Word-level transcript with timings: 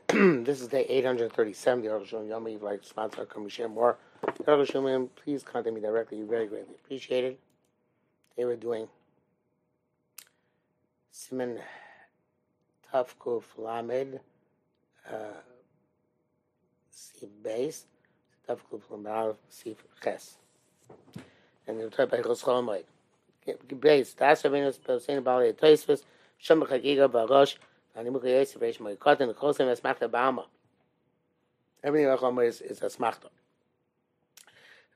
this 0.08 0.60
is 0.60 0.68
day 0.68 0.86
837, 0.88 1.82
the 1.82 1.88
Aruch 1.88 2.06
Shalom 2.06 2.28
Yom. 2.28 2.46
If 2.46 2.52
you'd 2.54 2.62
like 2.62 2.84
sponsor, 2.84 3.26
come 3.26 3.48
share 3.48 3.68
more. 3.68 3.98
Aruch 4.46 4.70
Shalom, 4.70 5.10
please 5.16 5.42
contact 5.42 5.74
me 5.74 5.80
directly. 5.80 6.18
You 6.18 6.26
very 6.26 6.46
greatly 6.46 6.74
appreciated. 6.82 7.36
They 8.36 8.44
were 8.44 8.56
doing 8.56 8.88
Simon 11.10 11.58
Tafkuf 12.92 13.42
Lamed 13.58 14.20
Sif 16.90 17.28
Beis 17.42 17.84
Tafkuf 18.48 18.82
Lamed 18.90 19.36
Sif 19.48 19.84
Ches. 20.02 20.36
And 21.66 21.78
they 21.78 21.84
were 21.84 21.90
taught 21.90 22.10
by 22.10 22.22
Chos 22.22 22.42
Cholomoid. 22.42 22.84
Beis, 23.46 24.16
Das 24.16 24.42
Rabbeinu 24.42 24.72
Pesach 24.84 25.24
Bali 25.24 25.52
Toisvus, 25.52 26.02
Shem 26.38 26.62
Chagiga 26.62 27.10
Barosh, 27.10 27.56
Everything 27.94 28.14
Cholomoid 31.84 32.46
is, 32.46 32.60
is 32.60 32.80
a 32.80 32.86
Smachta. 32.86 33.28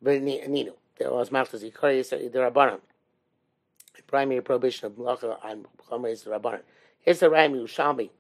But 0.01 0.23
Ninu, 0.23 0.73
there 0.99 1.11
was 1.11 1.31
Smachta 1.31 1.61
Zikari, 1.61 2.09
the 2.09 2.39
Rabbanon. 2.39 2.81
The 3.97 4.03
primary 4.03 4.41
prohibition 4.41 4.87
of 4.87 4.93
Malacha 4.93 5.45
on 5.45 5.67
Cholomoid 5.91 6.13
is 6.13 6.23
the 6.23 6.31
Rabbanon. 6.31 6.63
Here's 7.01 7.21
the 7.21 7.31
Ram 7.31 7.53
Yerushalmi. 7.53 8.11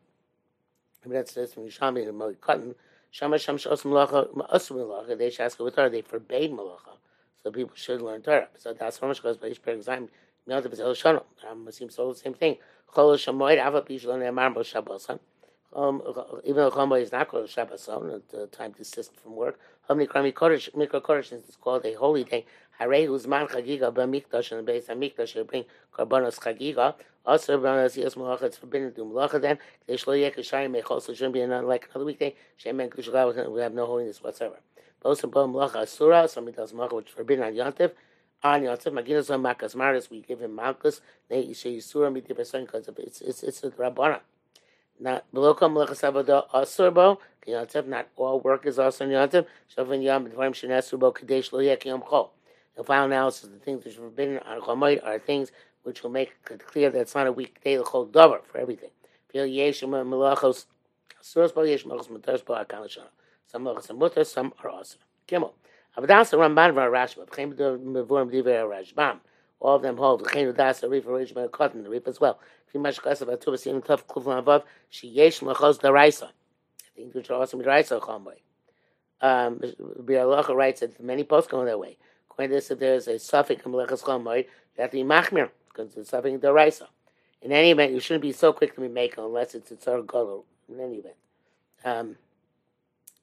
That's 1.06 1.34
this 1.34 1.55
from 1.55 1.64
Yerushalmi, 1.64 2.05
the 2.05 2.12
Moikotin. 2.12 2.74
Shama 3.11 3.38
Sham 3.38 3.56
Shos 3.56 3.83
Malacha, 3.84 4.28
Asum 4.52 4.77
Malacha, 4.77 5.16
they 5.16 5.33
ask 5.42 5.58
with 5.58 5.74
Torah, 5.74 5.88
they 5.88 6.02
forbade 6.02 6.52
Malacha. 6.52 6.98
So 7.42 7.50
people 7.50 7.74
should 7.74 8.02
learn 8.02 8.20
Torah. 8.20 8.48
So 8.58 8.74
that's 8.74 8.98
how 8.98 9.06
much 9.06 9.22
goes 9.22 9.38
by 9.38 9.48
each 9.48 9.62
per 9.62 9.72
exam. 10.46 10.62
Miyot 10.62 10.73
is 10.73 10.80
El 10.80 10.95
Shono. 10.95 11.24
Um, 11.50 11.70
seems 11.70 11.95
so 11.95 12.12
the 12.12 12.18
same 12.18 12.34
thing. 12.34 12.56
Chol 12.95 13.14
Shamoid 13.14 13.64
Ava 13.64 13.82
Pish 13.82 14.05
Lo 14.05 14.16
Ne'amar 14.18 14.55
Bo 14.55 14.60
Shabbosan. 14.60 15.19
Um, 15.74 16.02
even 16.45 16.56
though 16.56 16.70
Chol 16.70 17.00
is 17.00 17.12
not 17.12 17.28
called 17.28 17.48
Shabboson, 17.48 18.22
the 18.30 18.47
time 18.47 18.72
to 18.72 18.78
desist 18.78 19.11
from 19.20 19.36
work. 19.36 19.58
Hamni 19.89 20.08
Krami 20.08 20.33
Kodesh, 20.33 20.72
Mikra 20.74 21.00
Kodesh 21.00 21.33
is 21.33 21.56
called 21.61 21.84
a 21.84 21.94
holy 21.94 22.24
day. 22.24 22.44
Harei 22.80 23.08
Uzman 23.08 23.48
Chagiga 23.48 23.92
B'Mikdash 23.92 24.50
and 24.52 24.61
the 24.61 24.62
base 24.62 24.89
of 24.89 24.98
Mikdash 24.98 25.28
should 25.28 25.47
bring 25.47 25.64
Karbonos 25.97 26.39
Chagiga. 26.39 26.94
Also, 27.24 27.58
Rabbanos 27.58 27.97
Yos 27.97 28.14
Malacha, 28.14 28.42
it's 28.42 28.56
forbidden 28.56 28.91
to 28.91 28.97
do 28.97 29.05
Malacha 29.05 29.41
then. 29.41 29.58
They 29.86 29.94
shlo 29.94 30.19
yek 30.19 30.36
Shayim 30.36 30.80
Mechol, 30.80 31.02
so 31.02 31.12
shouldn't 31.12 31.34
be 31.34 31.44
like 31.44 31.89
another 31.91 32.05
weekday. 32.05 32.34
Shem 32.56 32.77
Ben 32.77 32.91
Kushla, 32.91 33.52
we 33.52 33.61
have 33.61 33.74
no 33.74 33.86
holiness 33.86 34.22
whatsoever. 34.22 34.61
Also, 35.02 35.27
Bo 35.27 35.48
Malacha 35.48 35.83
Asura, 35.83 36.28
somebody 36.28 36.56
does 36.56 36.72
Malacha, 36.72 36.92
which 36.92 37.08
is 37.08 37.14
forbidden 37.14 37.44
on 37.44 37.52
Yontif. 37.52 37.92
On 38.42 38.61
Yontif, 38.61 38.92
Maginas 38.92 39.33
on 39.33 39.42
Makas 39.42 39.75
Maris, 39.75 40.11
we 40.11 40.20
give 40.20 40.41
him 40.41 40.56
Malkus. 40.56 41.01
They 41.29 41.45
Ishe 41.45 41.79
Yisura, 41.79 42.12
Miti 42.12 42.34
Person, 42.34 42.65
because 42.65 42.89
it's, 42.98 43.20
it's, 43.20 43.42
it's 43.42 43.65
a 43.65 43.70
Rabbana. 43.70 44.20
Not 45.01 45.25
below 45.33 45.55
Kam 45.55 45.75
Malacha 45.75 45.92
Savada 45.92 46.48
Asur 46.51 46.92
Bo, 46.92 47.19
Yontif, 47.47 47.87
not 47.87 48.09
all 48.17 48.41
work 48.41 48.67
is 48.67 48.79
also 48.79 49.05
on 49.05 49.11
Yontif. 49.11 49.47
Shavin 49.77 50.03
Yom, 50.03 50.27
Dvarim 50.27 50.53
Shenesu 50.53 50.98
Bo, 50.98 51.12
Kadesh 51.12 51.53
Lo 51.53 51.61
Yek 51.61 51.84
Yom 51.84 52.03
Chol. 52.03 52.31
The 52.77 52.84
final 52.84 53.07
analysis, 53.07 53.45
of 53.45 53.53
the 53.53 53.59
things 53.59 53.84
which 53.84 53.97
are 53.97 54.03
forbidden 54.03 54.39
on 54.41 54.61
Chomoid 54.61 55.03
are 55.05 55.19
things 55.19 55.51
which 55.83 56.03
will 56.03 56.11
make 56.11 56.34
it 56.51 56.67
clear 56.67 56.91
that 56.91 57.01
it's 57.01 57.14
not 57.14 57.27
a 57.27 57.33
weekday, 57.33 57.77
the 57.77 57.84
whole 57.84 58.05
dover 58.05 58.41
for 58.45 58.59
everything. 58.59 58.91
Feel 59.31 59.45
Yeshim 59.45 59.91
Akalashana. 61.34 63.09
Some 63.47 63.62
malachas 63.64 63.91
are 63.91 63.95
mutter, 63.95 64.25
some 64.25 64.53
are 64.62 64.70
also. 64.70 64.98
Gimel. 65.27 65.53
Avadas 65.97 66.33
Ramban 66.33 66.75
Rashba. 66.75 67.28
B'chein 67.28 67.55
Mevurim 67.55 68.30
Divrei 68.30 68.64
Rashbam. 68.64 69.19
All 69.61 69.77
of 69.77 69.83
them 69.83 69.97
hold. 69.97 70.25
B'chein 70.25 70.52
Udas 70.52 70.83
Arif 70.83 71.06
Arish 71.06 71.50
Cotton. 71.50 71.83
The 71.83 71.91
Rif 71.91 72.06
as 72.06 72.20
well. 72.20 72.39
Fi 72.72 72.78
Mash 72.78 72.98
Kasav 72.98 73.28
Atu 73.28 73.47
V'Sim 73.47 73.84
Tov 73.84 74.05
Kuflan 74.05 74.44
Avav. 74.44 74.62
Sheyesh 74.92 75.42
Malachos 75.42 75.80
Daraisa. 75.80 76.30
Things 76.94 77.14
which 77.14 77.30
are 77.30 77.41
also 77.41 77.58
Midraisa 77.58 78.00
Chomboy. 78.00 78.36
Um, 79.20 79.58
Biur 79.58 80.42
Halacha 80.44 80.55
writes 80.55 80.80
that 80.80 81.00
many 81.02 81.24
posts 81.24 81.51
go 81.51 81.64
that 81.64 81.79
way. 81.79 81.96
According 82.30 82.51
to 82.51 82.57
this, 82.57 82.70
if 82.70 82.78
there's 82.78 83.08
a 83.08 83.18
suffix 83.18 83.64
in 83.64 83.73
Malachas 83.73 84.02
Chomboy, 84.02 84.45
you 84.45 84.83
have 84.83 84.90
to 84.90 84.96
be 84.96 85.05
Machmir 85.05 85.51
because 85.68 85.96
it's 85.96 86.11
suffix 86.11 86.42
Daraisa. 86.42 86.89
In 87.42 87.52
any 87.52 87.70
event, 87.70 87.92
you 87.92 88.01
shouldn't 88.01 88.23
be 88.23 88.33
so 88.33 88.52
quick 88.52 88.74
to 88.74 88.80
be 88.80 88.89
making 88.89 89.23
unless 89.23 89.55
it's 89.55 89.70
a 89.70 89.77
Tzar 89.77 90.05
Golo. 90.07 90.45
In 90.68 90.80
any 90.80 90.96
event. 90.96 91.14
Um, 91.84 92.17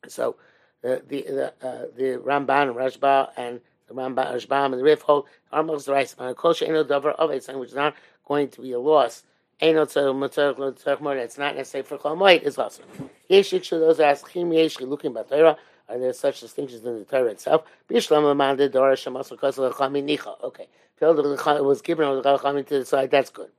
so 0.07 0.37
the 0.83 1.01
the 1.07 1.21
the, 1.23 1.67
uh, 1.67 1.85
the 1.97 2.21
Ramban 2.23 2.69
and 2.69 2.75
Rashba 2.75 3.29
and 3.35 3.59
the 3.87 3.95
Ramban 3.95 4.35
Rashbam 4.35 4.65
and 4.65 4.73
the 4.75 4.83
Rif 4.83 5.01
hold 5.01 5.25
Armos 5.51 5.89
Rice 5.89 6.15
on 6.19 6.35
Kol 6.35 6.53
Sheino 6.53 6.87
Dover 6.87 7.11
of 7.11 7.31
it, 7.31 7.47
which 7.57 7.69
is 7.69 7.75
not 7.75 7.95
going 8.27 8.49
to 8.49 8.61
be 8.61 8.73
a 8.73 8.79
loss. 8.79 9.23
Tzar 9.61 11.01
More. 11.01 11.15
It's 11.15 11.37
not 11.37 11.55
necessary 11.55 11.83
for 11.83 11.97
Chol 11.97 12.17
Moed. 12.17 12.43
Is 12.43 12.57
also 12.57 12.83
Yeshik 13.29 13.63
should 13.63 13.81
those 13.81 13.99
ask 13.99 14.31
Chim 14.31 14.51
Yesh 14.51 14.79
looking 14.81 15.13
Torah. 15.13 15.57
Are 15.89 15.99
there 15.99 16.13
such 16.13 16.41
distinctions 16.41 16.85
in 16.85 16.99
the 16.99 17.05
Torah 17.05 17.31
itself? 17.31 17.63
Bishlam 17.89 18.29
Amanda 18.29 18.67
Dora 18.67 18.95
Shemasel 18.95 19.39
Kosel 19.39 19.71
Chami 19.71 20.03
Nicha. 20.03 20.41
Okay, 20.43 20.67
Phil 20.97 21.15
was 21.15 21.81
given 21.81 22.05
over 22.05 22.21
the 22.21 22.37
Chami 22.37 22.65
to 22.67 22.79
decide. 22.79 23.09
That's 23.09 23.29
good. 23.29 23.49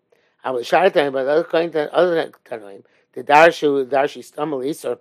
I 0.42 0.50
was 0.50 0.66
shot 0.66 0.84
at 0.84 0.94
them, 0.94 1.14
but 1.14 1.26
other 1.26 1.44
kind 1.44 1.74
other 1.74 2.14
than 2.14 2.84
the 3.14 3.24
Darshu 3.24 3.86
Darshi 3.86 4.30
Stamalis 4.30 4.84
or 4.84 4.98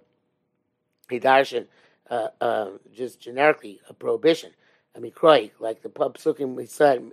he 1.10 1.20
darshan 1.20 1.68
uh, 2.10 2.28
uh, 2.42 2.70
just 2.94 3.20
generically 3.20 3.80
a 3.90 3.94
prohibition. 3.94 4.52
I 4.96 5.00
mean, 5.00 5.12
kroy, 5.12 5.52
like 5.60 5.82
the 5.82 5.90
pub 5.90 6.18
sukim 6.18 6.56
we 6.56 6.66
said, 6.66 7.12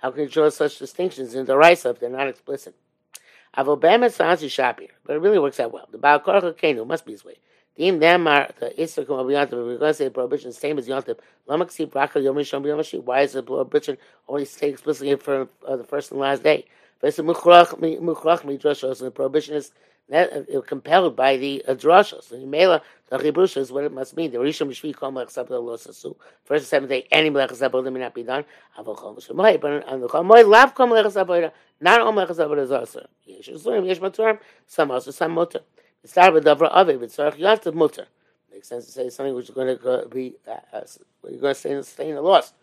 how 0.00 0.10
can 0.10 0.22
you 0.22 0.28
draw 0.28 0.48
such 0.50 0.78
distinctions 0.78 1.34
in 1.34 1.46
the 1.46 1.56
rice 1.56 1.86
if 1.86 1.98
they're 1.98 2.10
not 2.10 2.28
explicit? 2.28 2.74
Avobama 3.56 4.12
sounds 4.12 4.42
shapir, 4.42 4.90
but 5.04 5.16
it 5.16 5.20
really 5.20 5.38
works 5.38 5.58
out 5.58 5.72
well. 5.72 5.88
The 5.90 5.98
Baal 5.98 6.20
Korach 6.20 6.58
Kenu 6.58 6.86
must 6.86 7.06
be 7.06 7.12
his 7.12 7.24
way. 7.24 7.38
Deem 7.76 7.98
them 8.00 8.24
the 8.24 8.74
Issakum 8.76 9.20
of 9.20 9.26
we're 9.26 9.46
going 9.46 9.78
to 9.78 9.94
say 9.94 10.10
prohibition 10.10 10.52
same 10.52 10.78
as 10.78 10.88
Yontif. 10.88 11.18
Why 13.04 13.20
is 13.20 13.32
the 13.32 13.42
prohibition 13.42 13.98
only 14.28 14.44
stated 14.44 14.72
explicitly 14.74 15.14
for 15.16 15.48
uh, 15.66 15.76
the 15.76 15.84
first 15.84 16.10
and 16.10 16.20
last 16.20 16.42
day? 16.42 16.66
Vesa 17.02 17.24
Muchrach 17.24 18.44
Midrash, 18.44 18.80
so 18.80 18.92
the 18.92 19.10
prohibition 19.12 19.54
is 19.54 19.70
that, 20.08 20.66
compelled 20.66 21.16
by 21.16 21.36
the 21.36 21.62
uh, 21.68 21.74
drashas. 21.74 22.24
So 22.24 22.38
Mela, 22.38 22.82
the 23.10 23.18
Chibusha 23.18 23.58
is 23.58 23.70
what 23.70 23.84
it 23.84 23.92
must 23.92 24.16
mean. 24.16 24.30
The 24.30 24.38
Rishon 24.38 24.68
Mishvi 24.68 24.94
Kol 24.94 25.10
Melech 25.10 25.30
Sabel 25.30 25.62
Lo 25.62 25.76
Sasu. 25.76 26.16
First 26.44 26.62
and 26.62 26.66
seventh 26.66 26.90
day, 26.90 27.06
any 27.10 27.28
Melech 27.28 27.54
Sabel 27.54 27.82
may 27.82 28.00
not 28.00 28.14
be 28.14 28.22
done. 28.22 28.44
Avol 28.78 28.96
Chol 28.96 29.18
Mishmoy, 29.18 29.60
but 29.60 29.86
on 29.86 30.00
the 30.00 30.08
Chol 30.08 30.24
Moy, 30.24 30.44
Lav 30.44 30.74
Kol 30.74 30.86
Melech 30.86 31.12
Sabel, 31.12 31.52
not 31.80 32.00
all 32.00 32.12
Melech 32.12 32.34
Sabel 32.34 32.58
is 32.58 32.70
also. 32.70 33.06
Yesh 33.26 33.48
Yisurim, 33.48 33.86
Yesh 33.86 33.98
Maturim, 33.98 34.38
some 34.66 34.90
also, 34.90 35.10
some 35.10 35.32
Mutter. 35.32 35.60
It 36.02 36.10
started 36.10 36.32
with 36.32 36.44
Davra 36.44 36.68
Ave, 36.70 36.96
but 36.96 37.10
Tzarech 37.10 37.38
Yativ 37.38 37.74
Mutter. 37.74 38.06
Makes 38.50 38.68
sense 38.68 38.86
to 38.86 38.92
say 38.92 39.10
something 39.10 39.34
which 39.34 39.50
is 39.50 39.54
going 39.54 39.76
to 39.78 40.06
be, 40.10 40.36
uh, 40.46 40.52
uh, 40.72 40.80
you're 41.28 41.40
going 41.40 41.54
to 41.54 41.60
stay, 41.60 41.82
stay 41.82 42.08
in 42.08 42.14
the 42.14 42.22
loss. 42.22 42.54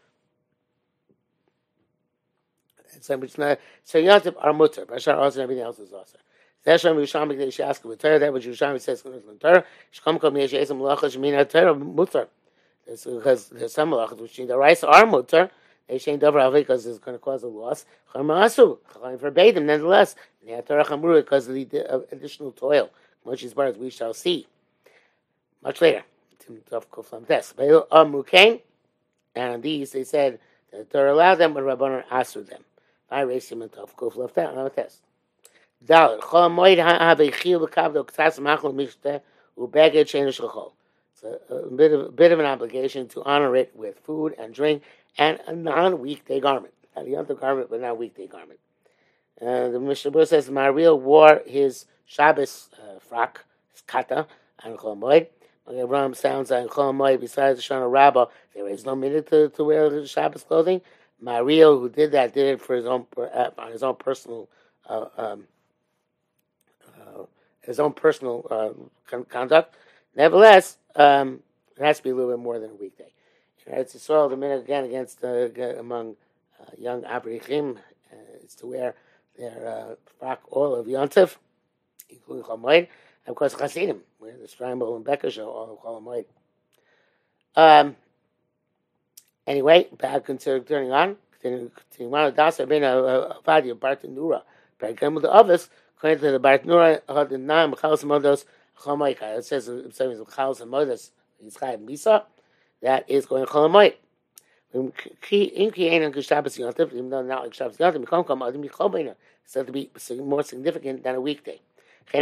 And 2.94 3.04
something 3.04 3.22
which 3.22 3.38
not, 3.38 3.60
so 3.84 4.02
Yativ 4.02 4.36
are 4.40 4.52
Mutter, 4.52 4.86
Bashar 4.86 5.16
also, 5.16 5.44
everything 5.44 5.64
else 5.64 5.78
is 5.78 5.94
also. 5.94 6.18
That's 6.66 6.84
why 6.84 6.90
Yerushalmi 6.90 7.54
should 7.54 7.66
ask 7.66 7.86
with 7.86 8.00
Torah. 8.00 8.18
That 8.18 8.34
what 8.34 8.42
Yerushalmi 8.42 8.82
says 8.82 9.04
in 9.06 9.38
Torah. 9.40 9.64
Shkom 9.94 10.20
kol 10.20 10.32
miyesh 10.32 10.60
esam 10.60 10.80
malachas 10.80 11.16
shemina 11.16 11.48
Torah 11.48 11.76
mutar. 11.76 12.28
Because 12.86 13.50
there's 13.50 13.74
some 13.74 13.92
malachas 13.92 14.20
which 14.20 14.40
need 14.40 14.48
the 14.48 14.58
rice 14.58 14.84
are 14.84 15.06
mutar. 15.06 15.52
They 15.88 16.00
shame 16.00 16.20
davar 16.20 16.42
avi 16.42 16.62
because 16.62 16.88
it's 16.88 16.98
going 16.98 17.16
to 17.16 17.24
cause 17.24 17.44
a 17.44 17.48
loss. 17.48 17.86
Chamasu 18.14 18.80
chachamim 18.92 19.20
forbade 19.20 19.56
them 19.56 19.68
nonetheless. 19.68 20.16
And 20.42 20.58
they 20.58 20.62
Torah 20.62 20.84
chamura 20.84 21.18
because 21.24 21.48
of 21.48 21.54
the 21.54 21.86
uh, 21.88 22.00
additional 22.12 22.52
toil, 22.52 22.90
which 23.22 23.44
is 23.44 23.54
part 23.54 23.70
as 23.70 23.78
we 23.78 23.92
shall 23.92 24.16
see 24.16 24.48
much 25.62 25.82
later. 25.82 26.04
And 29.36 29.64
these 29.64 29.92
they 29.92 30.04
said 30.04 30.40
that 30.72 30.90
Torah 30.92 31.14
allowed 31.14 31.36
them, 31.36 31.54
but 31.54 31.64
Rabbanon 31.64 32.04
asked 32.10 32.34
them. 32.34 32.64
I 33.12 33.22
raised 33.22 33.52
him 33.52 33.62
and 33.62 33.72
Tov 33.72 33.96
Kuf 33.96 34.16
left 34.16 34.36
It's 41.14 41.24
a, 41.24 41.76
bit 41.76 41.94
of 41.94 42.16
bit 42.16 42.32
of 42.32 42.40
an 42.40 42.46
obligation 42.46 43.08
to 43.10 43.24
honor 43.24 43.56
it 43.56 43.72
with 43.76 44.00
food 44.00 44.36
and 44.38 44.54
drink 44.54 44.84
and 45.18 45.40
a 45.48 45.56
non-weekday 45.56 46.40
garment. 46.40 46.74
A 46.96 47.02
yontif 47.02 47.40
garment, 47.40 47.70
but 47.70 47.82
not 47.82 47.98
weekday 47.98 48.28
garment. 48.28 48.60
Uh, 49.42 49.70
the 49.70 49.80
Mishnah 49.80 50.26
says 50.26 50.50
Mariel 50.50 51.00
wore 51.00 51.42
his 51.46 51.86
Shabbos 52.06 52.70
uh, 52.82 53.00
frock, 53.00 53.44
his 53.72 53.82
kata, 53.82 54.28
on 54.64 54.78
Chol 54.78 54.98
Moed. 54.98 55.28
Ram 55.68 56.14
sounds 56.14 56.52
on 56.52 56.68
Chol 56.68 57.20
besides 57.20 57.60
the 57.60 57.64
Shana 57.64 57.92
Rabbah, 57.92 58.28
there 58.54 58.68
is 58.70 58.86
no 58.86 58.96
minute 58.96 59.28
to, 59.30 59.50
to 59.50 59.64
wear 59.64 59.90
the 59.90 60.08
Shabbos 60.08 60.44
clothing. 60.44 60.82
Mariel, 61.20 61.80
who 61.80 61.90
did 61.90 62.12
that, 62.12 62.34
did 62.34 62.46
it 62.46 62.62
for 62.62 62.76
his 62.76 62.86
own, 62.86 63.08
uh, 63.18 63.50
on 63.58 63.72
his 63.72 63.84
own 63.84 63.96
personal 63.96 64.48
uh, 64.88 65.06
um, 65.18 65.46
his 67.66 67.80
own 67.80 67.94
personal 67.94 68.46
uh, 68.50 69.20
conduct. 69.30 69.76
Nevertheless, 70.16 70.78
um, 70.96 71.42
it 71.78 71.84
has 71.84 71.98
to 71.98 72.04
be 72.04 72.10
a 72.12 72.16
little 72.16 72.32
bit 72.32 72.40
more 72.40 72.60
than 72.60 72.72
a 72.72 72.76
weekday. 72.76 73.12
It's 73.68 73.96
a 73.96 73.98
Yisrael, 73.98 74.30
the 74.30 74.38
minute 74.38 74.64
again 74.64 74.86
against 74.86 75.24
uh, 75.24 75.50
among 75.80 76.16
uh, 76.62 76.72
young 76.78 77.02
Abrichim 77.02 77.78
uh, 77.78 78.46
is 78.46 78.54
to 78.56 78.68
wear 78.68 78.96
their 79.38 79.68
uh, 79.68 79.96
frock 80.20 80.42
oil 80.56 80.76
of 80.76 80.86
Yontif, 80.86 81.36
including 82.10 82.44
Chamoid. 82.44 82.88
And 83.26 83.30
of 83.30 83.36
course, 83.36 83.56
Chassidim, 83.56 84.02
where 84.20 84.38
the 84.38 84.48
Steinbol 84.48 84.96
and 84.96 85.04
Becker 85.04 85.32
show 85.32 85.50
all 85.50 85.74
of 85.74 85.80
Chol 85.80 86.26
Um. 87.56 87.96
Anyway, 89.48 89.88
back 90.00 90.26
continuing 90.26 90.92
on, 90.92 91.18
continuing 91.40 92.14
on. 92.14 92.32
Dasa 92.32 92.68
ben 92.68 92.82
Avadi 92.82 93.72
of 93.72 93.80
Bartanura, 93.80 94.42
Pergam 94.80 95.22
the 95.22 95.32
Ovis, 95.32 95.70
according 95.98 96.20
to 96.20 96.32
the 96.32 96.40
Bartanura, 96.40 97.02
had 97.08 97.30
the 97.30 97.38
name 97.38 97.74
Chalos 97.74 98.04
Modos 98.04 98.46
Chomaika. 98.80 99.38
It 99.38 99.46
says 99.46 99.68
it 99.68 99.96
says 99.96 100.20
Chalos 100.20 100.62
Modos 100.62 101.12
Yitzchayim 101.44 101.86
Misa. 101.86 102.24
That 102.82 103.10
is 103.10 103.26
going 103.26 103.46
Cholamoid. 103.46 103.96
In 104.74 104.92
ki 105.22 105.54
ein 105.56 106.12
geshabes 106.12 106.60
yontif, 106.60 106.92
even 106.92 107.10
though 107.10 107.22
not 107.22 107.44
like 107.44 107.54
Shabbos 107.54 107.78
yontif, 107.78 108.04
mikom 108.04 108.28
kom 108.28 108.42
adim 108.42 108.70
yichol 108.70 109.16
said 109.46 109.68
to 109.68 109.72
be 109.72 109.90
more 110.20 110.44
significant 110.44 111.02
than 111.02 111.16
a 111.16 111.22
weekday. 111.22 111.62
The, 112.12 112.20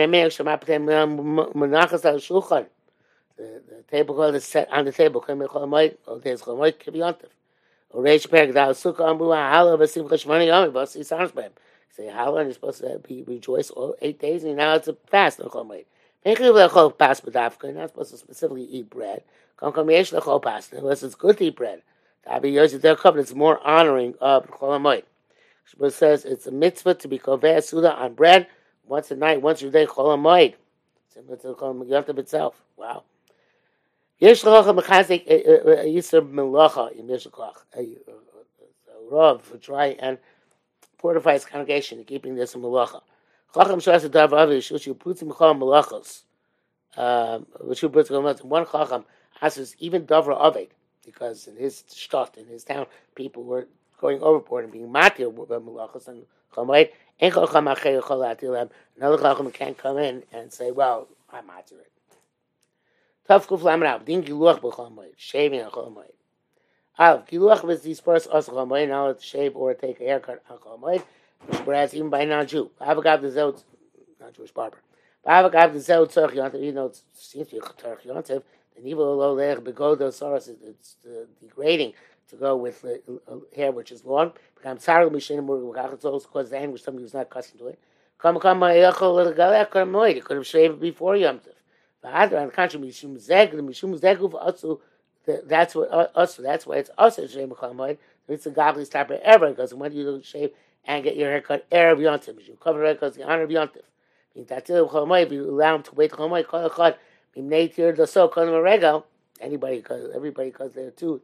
the 3.38 3.84
table 3.90 4.16
called 4.16 4.36
is 4.36 4.44
set 4.44 4.72
on 4.72 4.86
the 4.86 4.92
table. 4.92 5.20
Come 5.20 5.40
chol 5.40 5.68
moed, 5.68 5.98
oh, 6.08 6.14
all 6.14 6.20
days 6.20 6.44
chol 6.44 6.58
moed 6.58 6.74
kiv 6.74 6.94
yontif. 6.94 7.30
Reish 7.92 8.28
perek 8.28 8.54
da 8.54 8.70
sukkah 8.70 9.18
ambu 9.18 9.34
ha'ala 9.34 9.78
v'sim 9.78 10.08
chashmani 10.08 10.48
yomi 10.48 10.72
v'asi 10.72 11.00
sarns 11.00 11.32
b'hem. 11.32 11.50
Say 11.96 12.08
how 12.08 12.36
are 12.36 12.44
you 12.44 12.54
supposed 12.54 12.82
to 12.82 13.00
be 13.08 13.24
rejoice 13.24 13.70
all 13.70 13.96
eight 14.02 14.20
days? 14.20 14.44
And 14.44 14.58
now 14.58 14.74
it's 14.76 14.88
a 14.88 14.98
fast 15.08 15.40
on 15.40 15.50
Chol 15.50 15.66
Moed. 15.66 15.86
You're 16.26 16.54
not 17.74 17.90
supposed 17.90 18.12
to 18.12 18.18
specifically 18.18 18.64
eat 18.64 18.90
bread. 18.90 19.24
Unless 19.62 21.04
it's 21.04 21.16
good 21.16 21.38
to 21.38 21.46
eat 21.46 21.56
bread. 21.56 21.82
It's 22.26 23.34
more 23.36 23.68
honoring 23.68 24.16
of 24.20 24.50
Chol 24.50 24.82
Moed. 24.82 25.04
Shmuel 25.70 25.92
says 25.92 26.26
it's 26.26 26.48
a 26.48 26.52
mitzvah 26.52 26.96
to 26.96 27.08
be 27.08 27.20
koveh 27.20 27.64
suda 27.64 27.94
on 27.96 28.14
bread 28.16 28.48
once 28.86 29.12
a 29.12 29.16
night, 29.16 29.42
once 29.42 29.62
a 29.62 29.70
day, 29.70 29.86
chol 29.86 30.18
hamoed. 30.18 30.56
Similar 31.10 31.38
to 31.38 31.48
the 31.48 31.56
chol 31.56 32.20
itself. 32.20 32.62
Wow. 32.76 33.04
Yesh 34.20 34.44
locha 34.44 34.78
mechazik 34.78 35.26
yisr 35.28 36.22
melacha 36.30 36.92
in 36.92 37.10
A 37.10 37.88
Rav 39.10 39.42
for 39.42 39.58
try 39.58 39.88
and 40.00 40.18
fortify 41.04 41.34
his 41.34 41.44
congregation 41.44 42.00
in 42.00 42.06
keeping 42.06 42.36
this 42.36 42.56
in 42.56 42.62
melacha. 42.62 43.02
Chacham 43.54 43.80
shas 43.82 44.10
dav 44.10 44.32
avish 44.32 44.72
which 44.72 44.88
you 44.88 44.94
put 44.94 45.22
him 45.22 45.30
chacham 45.32 45.60
melachos. 45.60 46.24
Which 47.60 47.82
you 47.84 47.90
put 47.90 48.10
him 48.10 48.24
one 48.24 48.66
chacham 48.66 49.04
asks 49.42 49.76
even 49.80 50.08
davra 50.08 50.36
avid 50.48 50.70
because 51.06 51.48
in 51.48 51.58
his 51.58 51.84
shtot 51.90 52.38
in 52.38 52.46
his 52.48 52.64
town 52.64 52.86
people 53.16 53.44
were 53.44 53.68
going 54.00 54.22
overboard 54.22 54.64
and 54.64 54.72
being 54.72 54.88
matir 54.88 55.30
with 55.30 55.50
melachos 55.50 56.08
and 56.08 56.24
chamayit. 56.56 56.92
Ein 57.22 57.32
chacham 57.32 57.66
acher 57.66 58.02
yachol 58.02 58.24
atilam. 58.32 58.70
Another 58.96 59.18
chacham 59.22 59.52
can't 59.52 59.78
come 59.78 59.98
in 59.98 60.24
and 60.32 60.54
say, 60.54 60.72
well, 60.72 61.10
I'm 61.30 61.44
matir 61.48 61.80
it. 61.82 61.92
Lamrav, 63.30 64.06
din 64.06 64.24
giluach 64.24 64.62
moed, 64.62 65.14
shaving 65.18 65.62
on 65.62 65.70
chol 65.70 65.94
moed. 67.00 67.06
Av, 67.06 67.28
giluach 67.28 67.64
was 67.64 67.82
these 67.82 68.00
first 68.00 68.28
us 68.30 68.50
chol 68.50 68.68
moed, 68.68 68.90
now 68.90 69.12
to 69.12 69.22
shave 69.22 69.56
or 69.56 69.74
take 69.74 70.00
a 70.02 70.04
haircut 70.04 70.44
on 70.50 70.58
chol 70.58 71.04
whereas 71.66 71.94
even 71.94 72.10
by 72.10 72.26
non-Jew. 72.26 72.72
Avagav 72.82 73.22
the 73.22 73.28
zot, 73.28 73.64
non-Jewish 74.20 74.52
barber. 74.52 74.82
Avagav 75.26 75.74
the 75.74 75.80
zot 75.80 76.14
tzorch 76.14 76.32
yontev, 76.32 76.62
even 76.62 76.76
though 76.76 76.86
it 76.88 77.02
seems 77.14 77.48
to 77.50 77.56
be 77.56 77.62
tzorch 77.62 78.06
yontev, 78.06 78.44
the 78.76 78.82
nivel 78.82 79.18
lo 79.18 79.34
lech 79.34 79.60
begodo 79.60 80.10
soros, 80.10 80.50
it's 80.64 80.98
uh, 81.06 81.26
degrading 81.42 81.94
to 82.30 82.36
go 82.36 82.56
with 82.56 82.84
uh, 82.86 83.36
hair 83.56 83.72
which 83.72 83.92
is 83.92 84.04
long. 84.06 84.32
Become 84.56 84.78
tzarel 84.78 85.12
mishin 85.12 85.46
murg 85.46 85.74
v'kach, 85.74 85.94
it's 85.94 86.06
also 86.06 86.28
cause 86.28 86.50
the 86.50 86.60
which 86.68 86.84
somebody 86.84 87.04
who's 87.04 87.14
not 87.14 87.24
accustomed 87.24 87.60
to 87.60 87.68
it. 87.68 87.80
Come, 88.18 88.40
come, 88.40 88.60
ma'ayachol 88.60 89.36
l'galech, 89.36 89.70
come, 89.70 89.92
moed, 89.92 90.16
you 90.16 90.22
could 90.22 90.38
have 90.38 90.48
shaved 90.48 90.80
before 90.80 91.16
yontev. 91.16 91.54
V'adra, 92.04 92.42
on 92.42 92.48
the 92.48 92.54
contrary, 92.54 92.88
mishum 92.88 93.20
zeg, 93.20 93.52
the 93.52 93.62
mishum 93.62 94.00
zeguf 94.00 94.34
also, 94.34 94.82
that's 95.26 95.76
what 95.76 96.12
also 96.16 96.42
that's 96.42 96.66
why 96.66 96.78
it's 96.78 96.90
also 96.98 97.28
shem 97.28 97.50
chamoid. 97.50 97.98
It's 98.28 98.46
a 98.46 98.52
godly 98.52 98.84
of 98.84 99.12
ever 99.12 99.50
because 99.50 99.74
when 99.74 99.92
you 99.92 100.04
do 100.04 100.22
shave 100.24 100.52
and 100.86 101.04
get 101.04 101.16
your 101.16 101.30
haircut 101.30 101.70
erev 101.70 101.98
yontif, 101.98 102.48
you 102.48 102.58
cover 102.62 102.84
it 102.86 102.96
because 102.96 103.16
the 103.16 103.24
honor 103.24 103.44
of 103.44 103.50
yontif. 103.50 103.84
In 104.36 104.46
tatil 104.46 104.90
chamoid, 104.90 105.28
if 105.28 105.32
you 105.32 105.50
allow 105.50 105.76
him 105.76 105.84
to 105.84 105.96
wait 105.96 106.12
chamoid, 106.12 106.48
kol 106.48 106.70
echad 106.70 106.96
bimneitir 107.36 107.96
the 107.96 108.08
so 108.08 108.28
kol 108.28 108.46
regel. 108.62 109.06
Anybody, 109.40 109.78
because 109.78 110.10
everybody, 110.16 110.50
because 110.50 110.74
they're 110.74 110.92
too 110.92 111.22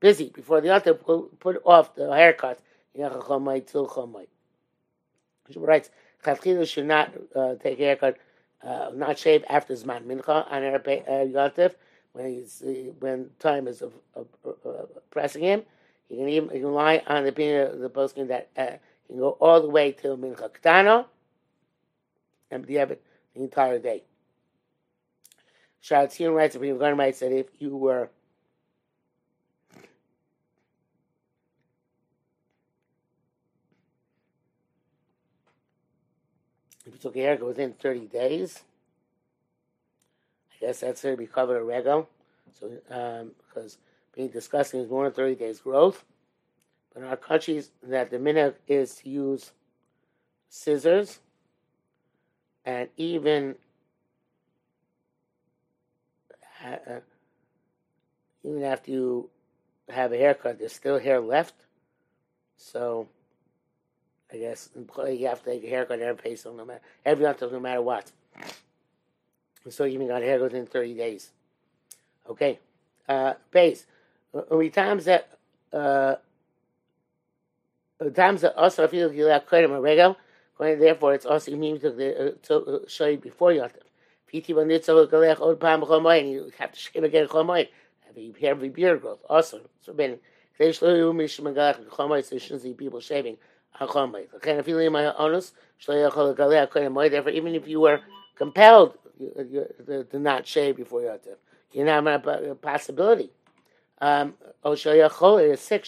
busy 0.00 0.30
before 0.30 0.60
the 0.60 0.68
yontif, 0.68 1.38
put, 1.40 1.62
off 1.64 1.94
the 1.94 2.12
haircut. 2.12 2.60
Yachal 2.96 3.22
chamoid 3.22 3.70
till 3.70 3.86
chamoid. 3.88 4.26
Writes, 5.56 5.90
chavchilu 6.24 6.68
should 6.68 6.86
not 6.86 7.12
uh, 7.34 7.54
take 7.56 7.78
a 7.78 7.84
haircut 7.84 8.16
uh, 8.62 8.90
not 8.94 9.18
shave 9.18 9.44
after 9.48 9.74
Zman 9.74 10.04
Mincha 10.04 10.50
on 10.50 10.62
Erev 10.62 11.06
Yontif 11.32 11.74
when 12.18 12.32
he's 12.32 12.62
when 12.98 13.30
time 13.38 13.68
is 13.68 13.80
of, 13.80 13.92
of, 14.14 14.26
of, 14.44 14.88
pressing 15.10 15.42
him. 15.42 15.62
He 16.08 16.16
can 16.16 16.28
even 16.28 16.50
he 16.50 16.58
can 16.58 16.74
on 17.06 17.22
the 17.22 17.28
opinion 17.28 17.68
of 17.68 17.78
the 17.78 17.88
posting 17.88 18.26
that 18.26 18.48
uh, 18.56 18.72
he 19.06 19.14
can 19.14 19.18
go 19.18 19.30
all 19.40 19.62
the 19.62 19.68
way 19.68 19.92
till 19.92 20.18
Mincha 20.18 20.50
Ktano 20.50 21.06
and 22.50 22.66
be 22.66 22.74
the 22.74 22.98
entire 23.34 23.78
day. 23.78 24.02
Sharatzion 25.82 26.34
writes, 26.34 26.56
if 26.56 26.62
you're 26.62 26.76
going 26.76 26.96
said 27.14 27.32
if 27.32 27.46
you 27.60 27.76
were 27.76 28.10
if 36.84 36.94
you 36.94 36.98
took 37.00 37.16
a 37.16 37.20
haircut 37.20 37.46
within 37.46 37.74
30 37.74 38.06
days, 38.06 38.64
Guess 40.60 40.80
that's 40.80 41.02
going 41.02 41.14
to 41.14 41.18
be 41.18 41.26
covered 41.26 41.58
a 41.58 41.64
rego. 41.64 42.06
So, 42.58 42.70
um, 42.90 43.32
because 43.46 43.78
being 44.14 44.28
disgusting 44.28 44.80
is 44.80 44.90
more 44.90 45.04
than 45.04 45.12
30 45.12 45.34
days 45.36 45.60
growth. 45.60 46.04
But 46.92 47.02
in 47.02 47.08
our 47.08 47.16
countries, 47.16 47.70
that 47.82 48.10
the 48.10 48.18
minute 48.18 48.60
is 48.66 48.96
to 48.96 49.08
use 49.08 49.52
scissors 50.48 51.20
and 52.64 52.88
even 52.96 53.54
uh, 56.64 57.00
even 58.44 58.62
after 58.62 58.90
you 58.90 59.30
have 59.88 60.12
a 60.12 60.16
haircut, 60.16 60.58
there's 60.58 60.72
still 60.72 60.98
hair 60.98 61.20
left. 61.20 61.54
So 62.56 63.08
I 64.32 64.36
guess 64.36 64.68
you 64.74 65.26
have 65.26 65.42
to 65.44 65.50
take 65.50 65.64
a 65.64 65.68
haircut 65.68 66.00
every 66.00 66.22
face, 66.22 66.44
no 66.44 66.64
matter 66.64 66.80
every 67.04 67.24
month, 67.24 67.40
no 67.40 67.60
matter 67.60 67.82
what. 67.82 68.12
So 69.70 69.84
you 69.84 69.94
even 69.94 70.08
got 70.08 70.22
a 70.22 70.24
haircut 70.24 70.54
in 70.54 70.66
thirty 70.66 70.94
days. 70.94 71.30
Okay, 72.28 72.58
uh, 73.08 73.34
base. 73.50 73.86
We 74.50 74.70
times 74.70 75.04
that 75.06 75.30
uh, 75.72 76.16
times 78.14 78.42
that 78.42 78.56
also 78.56 78.86
feel 78.88 79.12
you 79.12 79.26
like 79.26 79.46
quite 79.46 79.64
a 79.64 79.68
regular. 79.68 80.16
Therefore, 80.58 81.14
it's 81.14 81.26
also 81.26 81.54
means 81.56 81.82
to 81.82 82.36
to 82.42 82.84
show 82.88 83.06
you 83.06 83.18
before 83.18 83.52
you 83.52 83.62
have 83.62 83.72
to. 83.72 83.80
Piti 84.26 84.52
when 84.52 84.70
it's 84.70 84.86
so 84.86 85.06
galech 85.06 85.60
palm 85.60 85.82
chomoy, 85.82 86.20
and 86.20 86.30
you 86.30 86.52
have 86.58 86.72
to 86.72 86.78
shave 86.78 87.04
again 87.04 87.26
chomoy. 87.28 87.68
Have 88.06 88.18
you 88.18 88.34
a 88.42 88.54
beard 88.68 89.00
growth. 89.00 89.22
Also, 89.28 89.60
so 89.80 89.92
ben. 89.92 90.18
They 90.58 90.72
show 90.72 90.92
you 90.92 91.12
mishma 91.12 91.54
galech 91.54 91.86
chomoy, 91.86 92.24
so 92.24 92.34
you 92.34 92.40
shouldn't 92.40 92.62
see 92.62 92.74
people 92.74 93.00
shaving. 93.00 93.36
Therefore, 93.78 94.20
even 97.30 97.54
if 97.54 97.68
you 97.68 97.80
were 97.80 98.00
compelled 98.34 98.98
to 99.18 100.18
not 100.18 100.46
shave 100.46 100.76
before 100.76 101.02
you 101.02 101.08
have 101.08 101.22
to, 101.22 101.36
you 101.72 101.84
have 101.86 102.06
a 102.06 102.54
possibility. 102.60 103.30
Um, 104.00 104.34
is 104.64 105.60
sick, 105.60 105.86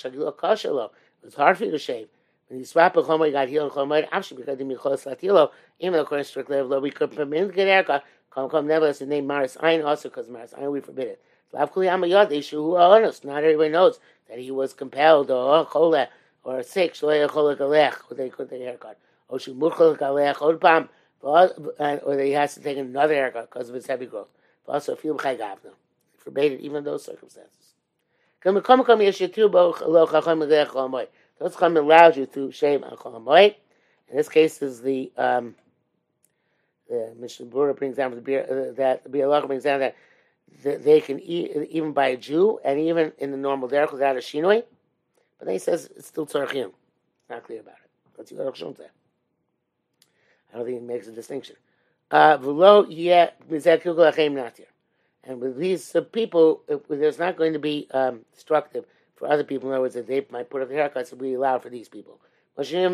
it's 1.22 1.36
hard 1.36 1.58
for 1.58 1.64
you 1.64 1.70
to 1.70 1.78
shave. 1.78 2.08
When 2.48 2.58
you 2.58 2.64
swap 2.64 2.96
a 2.96 3.02
chomer, 3.02 3.26
you 3.26 3.32
got 3.32 3.48
healed 3.48 3.72
chomer, 3.72 4.08
actually 4.10 4.42
because 4.42 4.58
you 4.58 4.76
call 4.76 4.96
latilo, 4.96 5.50
even 5.78 6.00
according 6.00 6.24
to 6.24 6.28
strict 6.28 6.50
level, 6.50 6.80
we 6.80 6.90
could 6.90 7.12
permit 7.14 7.54
get 7.54 7.68
haircut. 7.68 8.04
Come, 8.30 8.50
come, 8.50 8.66
nevertheless, 8.66 8.98
the 9.00 9.06
name 9.06 9.26
Maris 9.26 9.56
Ein 9.60 9.82
also 9.82 10.08
because 10.08 10.28
Maris 10.28 10.54
Ein 10.54 10.70
we 10.70 10.80
forbid 10.80 11.08
it. 11.08 11.22
Not 11.52 11.76
everybody 11.76 13.70
knows 13.70 13.98
that 14.28 14.38
he 14.38 14.50
was 14.52 14.72
compelled 14.72 15.30
or 15.30 15.66
choler 15.66 16.08
or 16.44 16.62
sick, 16.62 16.94
shlo 16.94 17.28
yachol 17.28 17.56
galech, 17.56 18.16
they 18.16 18.28
could 18.28 18.52
a 18.52 18.58
haircut. 18.58 18.98
Or 19.28 19.38
she 19.38 19.52
murchol 19.52 19.98
galech, 19.98 20.40
or 20.40 20.54
pam, 21.22 22.00
or 22.04 22.16
that 22.16 22.24
he 22.24 22.32
has 22.32 22.54
to 22.54 22.60
take 22.60 22.78
another 22.78 23.14
haircut 23.14 23.50
because 23.50 23.68
of 23.68 23.74
his 23.74 23.86
heavy 23.86 24.06
growth. 24.06 24.30
But 24.66 24.74
also, 24.74 24.96
feel 24.96 25.16
chagavna. 25.16 25.72
Forbade 26.18 26.52
it, 26.52 26.60
even 26.60 26.78
in 26.78 26.84
those 26.84 27.04
circumstances. 27.04 27.74
Come, 28.40 28.60
come, 28.60 28.80
allows 31.76 32.16
you 32.16 32.26
to 32.26 32.52
on 32.84 32.96
cholamoy. 32.96 33.54
In 34.08 34.16
this 34.16 34.28
case, 34.28 34.60
is 34.62 34.82
the 34.82 35.12
um, 35.16 35.54
the 36.88 37.14
Mishnah 37.18 37.46
Berurah 37.46 37.76
brings 37.76 37.96
down 37.96 38.10
the 38.10 38.20
beer 38.20 38.42
uh, 38.42 38.74
that 38.76 39.04
the 39.04 39.10
Bialach 39.10 39.46
brings 39.46 39.62
down 39.62 39.80
that 39.80 39.94
they 40.62 41.00
can 41.00 41.20
eat 41.20 41.52
even 41.70 41.92
by 41.92 42.08
a 42.08 42.16
Jew 42.16 42.58
and 42.64 42.80
even 42.80 43.12
in 43.18 43.30
the 43.30 43.36
normal 43.36 43.68
derech 43.68 43.92
without 43.92 44.16
a 44.16 44.18
shinoi. 44.18 44.64
But 45.38 45.46
then 45.46 45.52
he 45.54 45.58
says 45.58 45.88
it's 45.96 46.08
still 46.08 46.26
tzarchim. 46.26 46.72
Not 47.28 47.44
clear 47.44 47.60
about 47.60 47.76
it. 47.84 47.90
Let's 48.18 48.30
see 48.30 48.36
what 48.36 48.56
say. 48.56 48.88
I 50.52 50.56
don't 50.56 50.66
think 50.66 50.78
it 50.78 50.82
makes 50.82 51.06
a 51.06 51.12
distinction. 51.12 51.56
Uh. 52.10 52.38
And 55.22 55.40
with 55.40 55.56
these 55.56 55.94
uh, 55.94 56.00
people, 56.00 56.62
there's 56.88 57.18
not 57.18 57.36
going 57.36 57.52
to 57.52 57.58
be 57.58 57.86
um, 57.92 58.20
destructive 58.32 58.84
for 59.16 59.28
other 59.28 59.44
people. 59.44 59.68
In 59.68 59.74
other 59.74 59.82
words, 59.82 59.94
that 59.94 60.06
they 60.06 60.26
might 60.30 60.50
put 60.50 60.62
up 60.62 60.68
the 60.68 60.74
haircuts 60.74 61.12
and 61.12 61.20
be 61.20 61.34
allowed 61.34 61.62
for 61.62 61.68
these 61.68 61.88
people. 61.88 62.20
Like 62.56 62.70
we. 62.72 62.88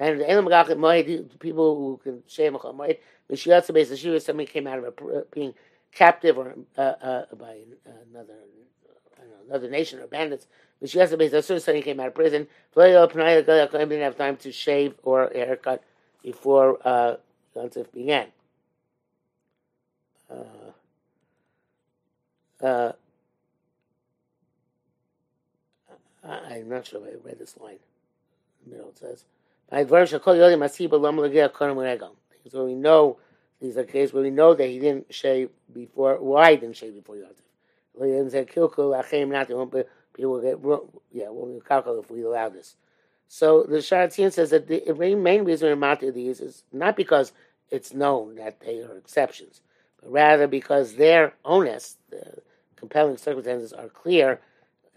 And 0.00 0.20
the 0.20 1.36
people 1.38 1.76
who 1.76 2.00
can 2.02 2.22
shave 2.26 2.54
a 2.54 2.58
moed, 2.58 2.98
Mishiyatsa 3.30 3.74
base 3.74 3.88
the 3.90 4.20
somebody 4.20 4.46
came 4.46 4.66
out 4.66 4.78
of 4.78 4.84
a, 4.84 5.24
being 5.32 5.54
captive 5.92 6.38
or 6.38 6.54
uh, 6.76 6.80
uh, 6.80 7.24
by 7.34 7.58
another 8.10 8.34
another 9.48 9.68
nation 9.70 10.00
or 10.00 10.06
bandits. 10.06 10.46
Mishiyatsa 10.82 11.18
base 11.18 11.30
the 11.30 11.72
he 11.74 11.82
came 11.82 11.98
out 12.00 12.08
of 12.08 12.14
prison. 12.14 12.46
He 12.74 12.80
didn't 12.80 14.00
have 14.00 14.16
time 14.16 14.36
to 14.36 14.52
shave 14.52 14.94
or 15.02 15.30
haircut 15.34 15.82
before 16.22 16.78
uh, 16.84 17.16
Yontif 17.56 17.92
began. 17.92 18.28
Uh, 20.30 20.44
uh, 22.62 22.92
I'm 26.24 26.68
not 26.68 26.86
sure 26.86 27.00
if 27.06 27.14
I 27.14 27.28
read 27.28 27.38
this 27.38 27.56
line. 27.58 27.78
In 28.64 28.70
the 28.70 28.76
middle 28.76 28.90
it 28.90 28.98
says. 28.98 29.24
These 33.60 33.76
are 33.76 33.84
cases 33.84 34.14
where 34.14 34.22
we 34.22 34.30
know 34.30 34.54
that 34.54 34.66
he 34.66 34.78
didn't 34.78 35.12
shave 35.12 35.50
before. 35.72 36.16
Why 36.20 36.54
didn't 36.54 36.76
shave 36.76 36.94
before 36.94 37.16
Yom 37.16 37.30
people 40.14 40.40
get 40.40 40.58
yeah 41.12 41.28
we'll 41.28 41.60
calculate 41.60 42.04
if 42.04 42.10
we 42.10 42.22
allow 42.22 42.48
this. 42.48 42.76
So 43.28 43.62
the 43.62 43.76
Sharatzian 43.76 44.32
says 44.32 44.50
that 44.50 44.68
the 44.68 44.80
main 44.94 45.44
reason 45.44 45.68
we're 45.68 45.76
matir 45.76 46.12
these 46.12 46.40
is 46.40 46.64
not 46.72 46.96
because 46.96 47.32
it's 47.70 47.92
known 47.92 48.36
that 48.36 48.60
they 48.60 48.80
are 48.80 48.96
exceptions, 48.96 49.60
but 50.00 50.10
rather 50.10 50.46
because 50.46 50.94
their 50.94 51.34
onus, 51.44 51.96
the 52.10 52.38
compelling 52.76 53.18
circumstances, 53.18 53.74
are 53.74 53.88
clear 53.88 54.40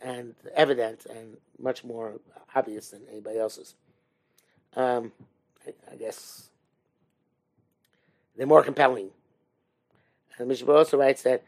and 0.02 0.34
evident 0.56 1.06
and 1.08 1.38
much 1.60 1.84
more 1.84 2.20
obvious 2.56 2.90
than 2.90 3.02
anybody 3.12 3.38
else's. 3.38 3.76
Um, 4.76 5.12
I, 5.92 5.96
guess 5.96 6.50
they're 8.38 8.48
more 8.48 8.64
compelling. 8.64 9.10
And 10.38 10.48
Mishnah 10.48 10.72
also 10.72 10.98
writes 10.98 11.24
that 11.24 11.44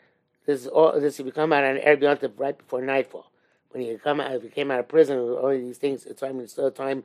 this 0.45 0.61
is 0.61 0.67
all 0.67 0.99
this 0.99 1.19
if 1.19 1.25
you 1.25 1.31
come 1.31 1.53
out 1.53 1.63
on 1.63 1.77
Erev 1.77 2.01
Yontif 2.01 2.31
right 2.37 2.57
before 2.57 2.81
nightfall. 2.81 3.31
When 3.69 3.83
you 3.83 3.97
come 3.97 4.19
out, 4.19 4.33
if 4.33 4.43
you 4.43 4.49
came 4.49 4.69
out 4.69 4.79
of 4.79 4.87
prison, 4.87 5.17
all 5.17 5.49
these 5.49 5.79
things, 5.79 6.05
it's 6.05 6.21
time, 6.21 6.39
it's 6.39 6.53
still 6.53 6.69
time 6.69 7.03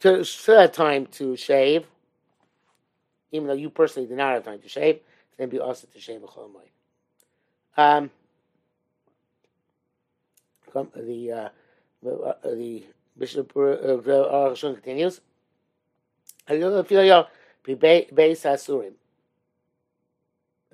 to 0.00 0.24
still 0.24 0.60
have 0.60 0.72
time 0.72 1.06
to 1.06 1.36
shave, 1.36 1.86
even 3.32 3.48
though 3.48 3.54
you 3.54 3.70
personally 3.70 4.08
did 4.08 4.18
not 4.18 4.34
have 4.34 4.44
time 4.44 4.60
to 4.60 4.68
shave. 4.68 5.00
Then 5.38 5.48
be 5.48 5.58
also 5.58 5.86
to 5.86 6.00
shave 6.00 6.22
a 6.22 6.26
cholomoy. 6.26 6.68
Um, 7.76 8.10
the 10.72 11.32
uh, 11.32 11.48
the, 12.02 12.14
uh, 12.14 12.34
the 12.44 12.84
Bishop 13.16 13.56
uh, 13.56 14.54
continues. 14.54 15.20
Beis 16.48 18.99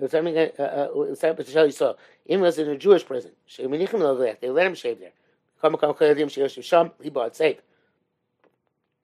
Hasurim. 0.00 0.10
Something 0.10 0.36
uh, 0.36 0.62
uh, 0.62 1.70
saw. 1.70 1.94
Even 2.26 2.42
was 2.42 2.58
in 2.58 2.68
a 2.68 2.76
Jewish 2.76 3.04
prison. 3.04 3.32
They 3.56 3.66
let 3.66 4.66
him 4.66 4.74
shave 4.74 5.00
there. 5.00 5.12
Come 5.60 5.76
come 5.76 5.94
koyadim 5.94 6.26
sheyosh 6.26 6.62
sham. 6.62 6.90
He 7.02 7.10
bought 7.10 7.36
safe. 7.36 7.58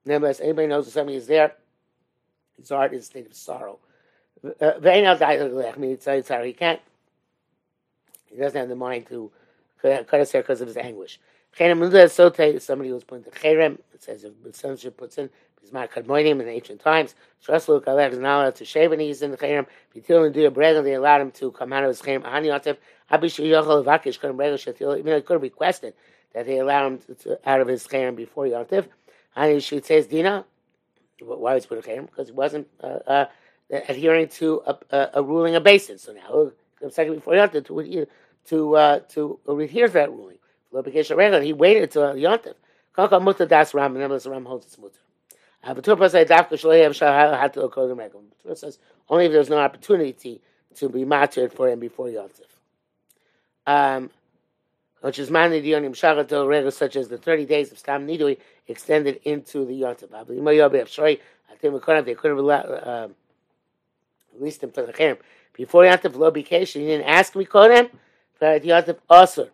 Nevertheless, 0.05 0.41
anybody 0.41 0.69
knows 0.69 0.87
that 0.87 0.93
somebody 0.93 1.17
is 1.17 1.27
there. 1.27 1.55
His 2.59 2.69
heart 2.69 2.93
is 2.93 3.03
a 3.03 3.07
state 3.07 3.27
of 3.27 3.35
sorrow. 3.35 3.79
Da'i 4.45 6.45
He 6.45 6.53
can't. 6.53 6.81
He 8.27 8.37
doesn't 8.37 8.59
have 8.59 8.69
the 8.69 8.77
mind 8.77 9.07
to 9.07 9.31
cut 9.81 10.21
his 10.21 10.33
hair 10.33 10.43
because 10.43 10.61
of 10.61 10.69
his 10.69 10.77
anguish. 10.77 11.19
Somebody 11.57 12.93
was 12.93 13.05
put 13.05 13.19
into 13.19 13.31
cherem, 13.31 13.79
it 13.93 14.03
says 14.03 14.25
if 14.25 14.57
censorship 14.57 14.97
puts 14.97 15.19
in 15.19 15.29
Bismar 15.65 15.89
Kadmoinim 15.89 16.41
in 16.41 16.49
ancient 16.49 16.81
times, 16.81 17.15
Shrasul 17.47 17.83
Kalech 17.83 18.13
is 18.13 18.19
not 18.19 18.57
to 18.57 18.65
shave 18.65 18.91
when 18.91 19.01
he's 19.01 19.23
in 19.23 19.31
the 19.31 19.37
cherem. 19.37 19.67
Bitil 19.95 20.25
and 20.25 20.35
do 20.35 20.47
a 20.47 20.51
brega, 20.51 20.83
they 20.83 20.95
allowed 20.95 21.21
him 21.21 21.31
to 21.33 21.51
come 21.53 21.73
out 21.73 21.85
of 21.85 21.89
his 21.89 22.03
cherem. 22.03 22.27
Ani 22.27 22.49
Yotef, 22.49 22.77
Abishu 23.11 23.45
Yochel 23.45 23.85
Vakish 23.85 24.19
Kadam 24.19 24.37
Brega 24.37 24.55
Shatil, 24.55 24.99
even 24.99 25.11
though 25.11 25.17
he 25.17 25.23
could 25.23 25.35
have 25.35 25.43
requested 25.43 25.95
that 26.35 26.47
they 26.47 26.59
allow 26.59 26.87
him 26.87 26.99
to, 26.99 27.15
to, 27.15 27.49
out 27.49 27.61
of 27.61 27.69
his 27.69 27.87
cherem 27.87 28.17
before 28.17 28.47
Yontif. 28.47 28.87
Ani 29.37 29.61
Shit 29.61 29.87
says 29.87 30.07
Dina, 30.07 30.45
why 31.21 31.55
was 31.55 31.67
put 31.67 31.79
in 31.79 31.85
cherem? 31.85 32.07
Because 32.07 32.29
he 32.29 32.33
wasn't 32.33 32.69
uh, 32.83 32.99
uh, 33.07 33.25
adhering 33.71 34.29
to 34.29 34.63
a, 34.67 34.79
a, 34.91 35.11
a, 35.15 35.23
ruling 35.23 35.55
of 35.55 35.63
basis. 35.63 36.03
So 36.03 36.13
now, 36.13 36.53
a 36.85 36.91
second 36.91 37.15
before 37.15 37.35
Yontif 37.35 37.67
to, 37.67 38.07
to, 38.47 38.77
uh, 38.77 38.99
to 39.11 39.39
adhere 39.49 39.87
to 39.87 39.93
that 39.93 40.11
ruling. 40.11 40.39
He 41.45 41.53
waited 41.53 41.83
until 41.83 42.15
Yontif. 42.15 42.55
Kaka 42.95 43.21
mutter 43.21 43.47
das 43.47 43.73
ram, 43.73 43.97
and 43.97 44.27
ram 44.27 44.45
holds 44.45 44.67
its 44.67 44.79
mutter. 44.79 44.99
Says 45.65 45.77
to 45.77 45.85
the 45.85 46.03
only 49.09 49.27
if 49.27 49.33
there's 49.33 49.51
no 49.51 49.59
opportunity 49.59 50.41
to 50.77 50.89
be 50.89 51.05
martyred 51.05 51.53
for 51.53 51.69
him 51.69 51.79
before 51.79 52.07
Yontif. 52.07 52.41
Um, 53.67 54.11
which 55.03 55.19
is 55.19 55.31
mani 55.31 55.63
dionim 55.63 55.91
shagato 55.91 56.49
regel 56.49 56.71
such 56.71 56.97
as 56.97 57.09
the 57.09 57.19
30 57.19 57.47
days 57.47 57.71
of 57.71 57.79
stam 57.79 58.07
nidui 58.07 58.39
extended 58.67 59.21
into 59.25 59.65
the 59.65 59.83
Yontif. 59.83 60.11
They 62.05 62.15
could 62.15 62.31
have 62.31 62.39
uh, 62.39 63.09
released 64.35 64.63
him 64.63 64.73
for 64.73 64.83
the 64.83 64.93
cherem. 64.93 65.19
Before 65.53 65.85
Yontif 65.85 66.17
lo 66.17 66.33
bikesh, 66.33 66.73
he 66.73 66.87
didn't 66.87 67.07
ask 67.07 67.37
me 67.37 67.45
kodem, 67.45 67.91
but 68.41 68.63
Yontif 68.65 68.99
also 69.09 69.49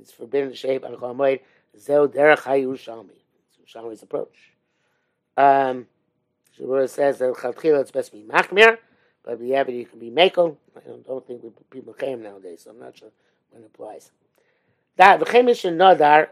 it's 0.00 0.12
forbidden 0.12 0.50
to 0.50 0.56
shave 0.56 0.84
on 0.84 0.94
Chol 0.96 1.14
Moed. 1.14 1.40
Zeu 1.78 2.08
derech 2.08 2.38
hayushalmi. 2.38 3.10
Yerushalmi's 3.60 4.02
approach. 4.02 4.49
Um, 5.36 5.86
Shabura 6.58 6.88
says 6.88 7.18
that 7.18 7.34
Chatchila 7.34 7.80
it's 7.80 7.90
best 7.90 8.10
to 8.10 8.16
be 8.16 8.22
machmir, 8.22 8.78
but 9.24 9.40
yeah, 9.40 9.64
but 9.64 9.74
you 9.74 9.86
can 9.86 9.98
be 9.98 10.10
makel. 10.10 10.56
I 10.76 10.80
don't, 10.86 11.06
don't 11.06 11.26
think 11.26 11.42
people 11.70 11.92
came 11.94 12.22
nowadays, 12.22 12.62
so 12.64 12.70
I'm 12.70 12.80
not 12.80 12.96
sure 12.96 13.10
when 13.50 13.62
it 13.62 13.70
applies. 13.72 14.10
That 14.96 15.18
the 15.20 15.26
v'chemish 15.26 15.64
and 15.64 15.80
nadar 15.80 16.28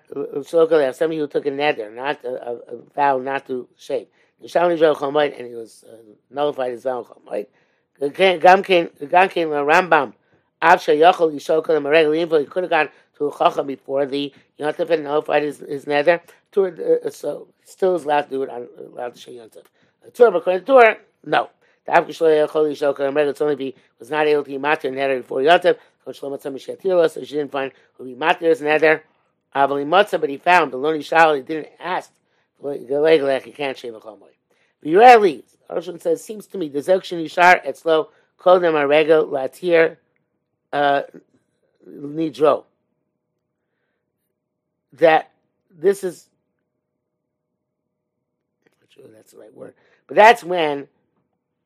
so 0.46 0.92
somebody 0.92 1.18
who 1.18 1.26
took 1.26 1.46
a 1.46 1.50
neder, 1.50 1.94
not 1.94 2.24
a, 2.24 2.28
a, 2.28 2.54
a 2.54 2.76
vow 2.94 3.18
not 3.18 3.46
to 3.46 3.68
shave. 3.76 4.08
Yerushalmi 4.42 4.78
Zeu 4.78 4.94
Chol 4.94 5.12
Moed, 5.12 5.38
and 5.38 5.48
he 5.48 5.54
was 5.54 5.84
uh, 5.90 5.96
nullified 6.30 6.72
as 6.72 6.82
Zeu 6.82 7.04
Chol 7.04 7.22
Moed. 7.24 7.46
Gam 8.40 8.62
came 8.62 8.88
Rambam. 9.48 10.12
Av 10.60 10.80
shayachol 10.80 11.32
yishol 11.32 11.64
kodem 11.64 11.86
a 11.86 12.38
He 12.40 12.46
could 12.46 12.64
have 12.64 12.70
gone 12.70 12.88
to 13.18 13.32
chacham 13.36 13.66
before 13.66 14.06
the 14.06 14.32
yontif 14.58 14.90
and 14.90 15.04
nullified 15.04 15.42
his, 15.42 15.58
his 15.58 15.86
nether. 15.86 16.20
Tur, 16.52 17.00
uh, 17.04 17.10
so 17.10 17.48
still 17.64 17.94
is 17.96 18.04
allowed 18.04 18.22
to 18.22 18.30
do 18.30 18.42
it 18.42 18.50
on 18.50 18.68
allowed 18.92 19.14
to 19.14 19.20
show 19.20 19.30
yontif. 19.30 19.64
A 20.06 20.10
but 20.16 20.36
according 20.36 20.60
to 20.60 20.66
tur, 20.66 20.98
no. 21.24 21.50
The 21.84 21.96
av 21.96 22.06
shayachol 22.06 22.70
yishol 22.70 22.96
kodem 22.96 23.14
regel. 23.14 23.30
It's 23.30 23.40
only 23.40 23.56
be 23.56 23.74
was 23.98 24.10
not 24.10 24.26
able 24.26 24.44
to 24.44 24.50
be 24.50 24.58
matir 24.58 24.92
nether 24.92 25.18
before 25.18 25.40
yontif. 25.40 25.76
So 26.10 27.24
she 27.24 27.34
didn't 27.34 27.50
find 27.50 27.70
who 27.94 28.04
be 28.04 28.14
matir 28.14 28.48
his 28.48 28.62
nether. 28.62 29.04
Avali 29.54 29.84
matzah, 29.84 30.20
but 30.20 30.30
he 30.30 30.36
found 30.36 30.72
the 30.72 30.76
lonely 30.76 31.02
shal. 31.02 31.34
He 31.34 31.42
didn't 31.42 31.68
ask. 31.80 32.10
He 32.62 33.52
can't 33.52 33.76
shave 33.76 33.94
a 33.94 34.00
chomoy. 34.00 34.34
Yereli, 34.84 35.42
Arshon 35.70 36.00
says, 36.00 36.24
seems 36.24 36.46
to 36.46 36.58
me 36.58 36.68
the 36.68 36.80
zekshin 36.80 37.22
yishar 37.24 37.64
etzlo 37.66 38.08
kol 38.36 38.60
them 38.60 38.74
a 38.74 38.86
regel 38.86 39.26
latir 39.26 39.96
uh, 40.72 41.02
nidro. 41.88 42.64
That 44.94 45.30
this 45.70 46.02
is, 46.02 46.28
sure 48.88 49.04
that's 49.14 49.32
the 49.32 49.38
right 49.38 49.54
word, 49.54 49.74
but 50.06 50.16
that's 50.16 50.42
when 50.42 50.88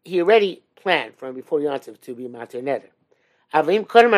he 0.05 0.21
already 0.21 0.63
planned 0.75 1.15
from 1.17 1.35
before 1.35 1.61
Yontif 1.61 2.01
to 2.01 2.15
be 2.15 2.29
Mater 2.29 2.61
Neder. 2.61 2.89
Avim 3.55 3.87
Kodem 3.87 4.11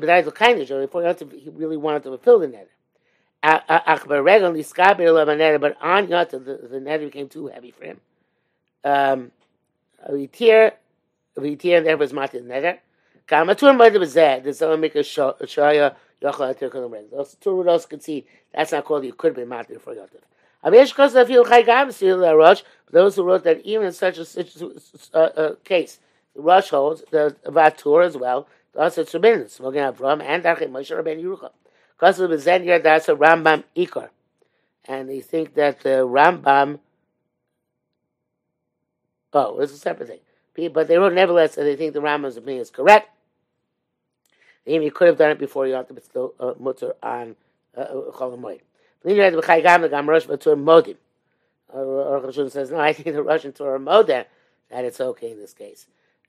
but 0.00 0.06
that's 0.06 0.30
kind 0.32 0.60
of 0.60 0.68
before 0.68 1.02
Yontif, 1.02 1.32
he 1.32 1.50
really 1.50 1.76
wanted 1.76 2.02
to 2.04 2.10
fulfill 2.10 2.38
the 2.38 2.46
Neder. 2.46 2.68
But 5.60 5.76
on 5.82 6.06
Yontif, 6.06 6.44
the, 6.44 6.68
the 6.68 6.80
Neder 6.80 7.00
became 7.00 7.28
too 7.28 7.48
heavy 7.48 7.70
for 7.70 7.84
him. 7.84 8.00
Um, 8.82 9.30
Vitir, 10.08 10.72
Vitir, 11.36 11.84
there 11.84 11.96
was 11.96 12.12
Mater 12.12 12.40
Neder. 12.40 12.78
Kamatur 13.28 13.76
might 13.76 13.92
have 13.92 14.08
said 14.08 14.44
that 14.44 14.56
someone 14.56 14.80
Those 16.20 17.36
two 17.40 17.68
else 17.68 17.86
concede 17.86 18.24
that's 18.52 18.72
not 18.72 18.84
called 18.84 19.04
you 19.04 19.12
could 19.12 19.34
be 19.34 19.42
matir 19.42 19.80
for 19.80 19.94
yotiv. 19.94 20.22
Avish 20.64 20.94
kosa 20.94 21.26
feel 21.26 21.44
chaygam 21.44 21.92
still 21.92 22.24
a 22.24 22.34
rush. 22.34 22.64
Those 22.90 23.16
who 23.16 23.24
wrote 23.24 23.44
that 23.44 23.60
even 23.62 23.86
in 23.86 23.92
such 23.92 24.18
a 24.18 24.86
uh, 25.14 25.18
uh, 25.18 25.54
case, 25.64 26.00
the 26.34 26.42
rush 26.42 26.70
holds 26.70 27.04
the 27.10 27.36
vatur 27.44 28.04
as 28.04 28.16
well. 28.16 28.48
Thus 28.72 28.98
it's 28.98 29.12
forbidden 29.12 29.48
smoking 29.48 29.80
Avram 29.80 30.22
and 30.22 30.42
Darchei 30.42 30.70
Moshe 30.70 30.90
Rabbeinu 30.90 31.22
Yerucham. 31.22 31.50
Of 31.98 32.30
the 32.30 32.38
Zen 32.38 32.66
that's 32.82 33.08
a 33.08 33.14
Rambam 33.14 33.64
Ikar, 33.74 34.10
and 34.84 35.08
they 35.08 35.20
think 35.20 35.54
that 35.54 35.80
the 35.80 36.06
Rambam 36.06 36.80
Oh, 39.36 39.58
it's 39.60 39.72
a 39.72 39.76
separate 39.76 40.08
thing. 40.08 40.70
But 40.72 40.88
they 40.88 40.96
wrote 40.96 41.12
nevertheless 41.12 41.56
that 41.56 41.64
they 41.64 41.76
think 41.76 41.92
the 41.92 42.00
Rambam's 42.00 42.38
opinion 42.38 42.62
is 42.62 42.70
correct. 42.70 43.10
Even 44.66 44.82
he 44.82 44.90
could 44.90 45.06
have 45.06 45.16
done 45.16 45.30
it 45.30 45.38
before 45.38 45.66
he 45.66 45.74
still 46.02 46.34
uh, 46.40 46.54
mutter 46.58 46.94
on 47.02 47.36
uh, 47.76 47.80
uh, 47.80 48.10
Chol 48.12 48.36
Hamoed. 48.36 48.60
Modim. 49.04 50.96
Or 51.68 52.32
says, 52.50 52.70
no, 52.70 52.78
I 52.78 52.92
think 52.92 53.14
the 53.14 53.22
Russian 53.22 53.52
Torah 53.52 53.78
Modim, 53.78 54.24
that 54.70 54.84
it's 54.84 55.00
okay 55.00 55.30
in 55.30 55.38
this 55.38 55.52
case, 55.54 55.86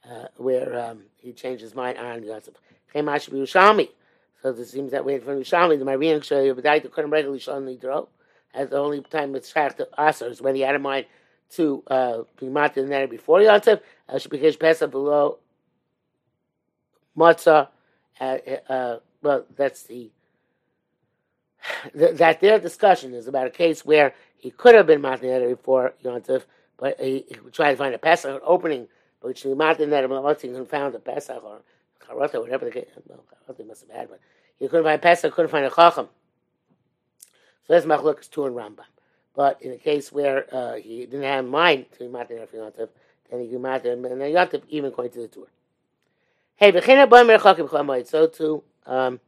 uh, 0.10 0.28
where 0.38 0.80
um, 0.80 1.04
he 1.18 1.34
changed 1.34 1.62
his 1.62 1.74
mind 1.74 1.98
on 1.98 2.22
Yerushalmi. 2.22 3.90
So 4.42 4.50
it 4.50 4.66
seems 4.66 4.92
that 4.92 5.04
way 5.04 5.20
from 5.20 5.40
Yerushalmi, 5.40 5.80
the 5.80 5.86
Marian 5.86 6.22
Shah, 6.22 6.54
but 6.54 6.66
I 6.66 6.80
couldn't 6.80 7.10
regularly 7.10 7.40
show 7.40 7.60
Nidro. 7.60 8.08
As 8.54 8.70
the 8.70 8.78
only 8.78 9.02
time 9.02 9.36
it's 9.36 9.50
tracked 9.50 9.78
to 9.78 9.88
Aser 10.00 10.28
is 10.28 10.42
when 10.42 10.56
he 10.56 10.62
had 10.62 10.76
in 10.76 10.82
mind 10.82 11.06
to 11.52 11.84
uh, 11.88 12.20
be 12.40 12.48
matzah 12.48 12.78
in 12.78 12.90
there 12.90 13.08
before 13.08 13.42
Yom 13.42 13.62
Tov. 13.62 13.82
Because 14.30 14.56
Pesach 14.56 14.92
below 14.92 15.40
matzah. 17.18 17.70
Uh, 18.20 18.98
well, 19.22 19.46
that's 19.56 19.84
the 19.84 20.10
that 21.94 22.40
their 22.42 22.60
discussion 22.60 23.14
is 23.14 23.28
about 23.28 23.48
a 23.48 23.52
case 23.52 23.86
where 23.86 24.14
he 24.38 24.52
could 24.52 24.76
have 24.76 24.88
been 24.88 25.02
matzah 25.02 25.50
before 25.50 25.94
Yom 26.02 26.22
Tov, 26.22 26.44
but 26.78 27.00
he, 27.00 27.26
he 27.28 27.36
tried 27.52 27.72
to 27.72 27.78
find 27.78 27.96
a 27.96 27.98
Pesach 27.98 28.42
opening, 28.46 28.88
once 29.22 29.42
he 29.42 29.50
couldn't 29.50 30.70
find 30.70 30.96
a 30.96 31.00
Pesach 31.00 31.44
or 31.44 31.62
Charata, 32.08 32.40
whatever 32.40 32.66
the 32.66 32.72
case. 32.72 32.88
Charata 33.48 33.68
must 33.68 33.82
have 33.88 33.98
had, 33.98 34.10
but 34.10 34.20
he 34.58 34.68
couldn't 34.68 34.86
find 34.86 34.96
a 34.96 35.02
Pesach, 35.02 35.34
couldn't 35.34 35.52
find 35.52 35.66
a 35.66 35.72
Chacham. 35.72 36.08
So 37.66 37.74
that's 37.74 37.86
Machlokes 37.86 38.30
two 38.30 38.46
and 38.46 38.56
Rambam. 38.56 38.86
But 39.36 39.62
in 39.62 39.72
a 39.74 39.78
case 39.78 40.12
where 40.12 40.46
uh, 40.54 40.76
he 40.76 41.02
didn't 41.02 41.24
have 41.24 41.46
in 41.46 41.52
mind 41.52 41.86
to 41.94 42.00
be 42.00 42.06
matir 42.06 42.48
for 42.48 42.58
Yontif, 42.58 42.90
then 43.30 43.42
he 43.42 43.48
could 43.48 43.60
matir, 43.60 43.94
and 43.94 44.04
then 44.04 44.20
Yontif 44.20 44.64
even 44.70 44.92
going 44.92 45.10
to 45.12 45.20
the 45.20 45.28
tour. 45.28 45.48
Hey, 46.58 46.72
v'chena 46.72 47.08
boim 47.08 47.28
merchakim 47.28 47.70
chalamoid. 47.70 48.08
So 48.08 48.26
too, 48.26 48.64
um, 48.88 49.20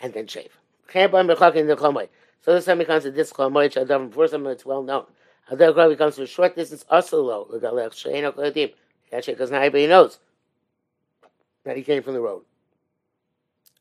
and 0.00 0.14
then 0.14 0.26
shave. 0.26 0.56
V'chena 0.88 1.10
boim 1.10 1.34
merchakim 1.34 1.66
the 1.66 1.76
chalamoid. 1.76 2.08
So 2.40 2.54
this 2.54 2.64
time 2.64 2.78
becomes 2.78 3.04
a 3.04 3.10
disc 3.10 3.34
chalamoid. 3.34 3.74
Shadam 3.74 4.08
before 4.08 4.26
some 4.26 4.46
it's 4.46 4.64
well 4.64 4.82
known. 4.82 5.04
Other 5.50 5.72
grove 5.74 5.90
becomes 5.90 6.18
a 6.18 6.26
short 6.26 6.56
distance 6.56 6.86
also 6.88 7.22
low. 7.22 7.46
L'galech 7.50 7.92
she'eno 7.92 8.32
kodim. 8.32 8.72
Shake 9.12 9.26
because 9.26 9.50
not 9.50 9.58
everybody 9.58 9.86
knows 9.86 10.18
that 11.64 11.76
he 11.76 11.82
came 11.82 12.02
from 12.02 12.14
the 12.14 12.20
road. 12.20 12.42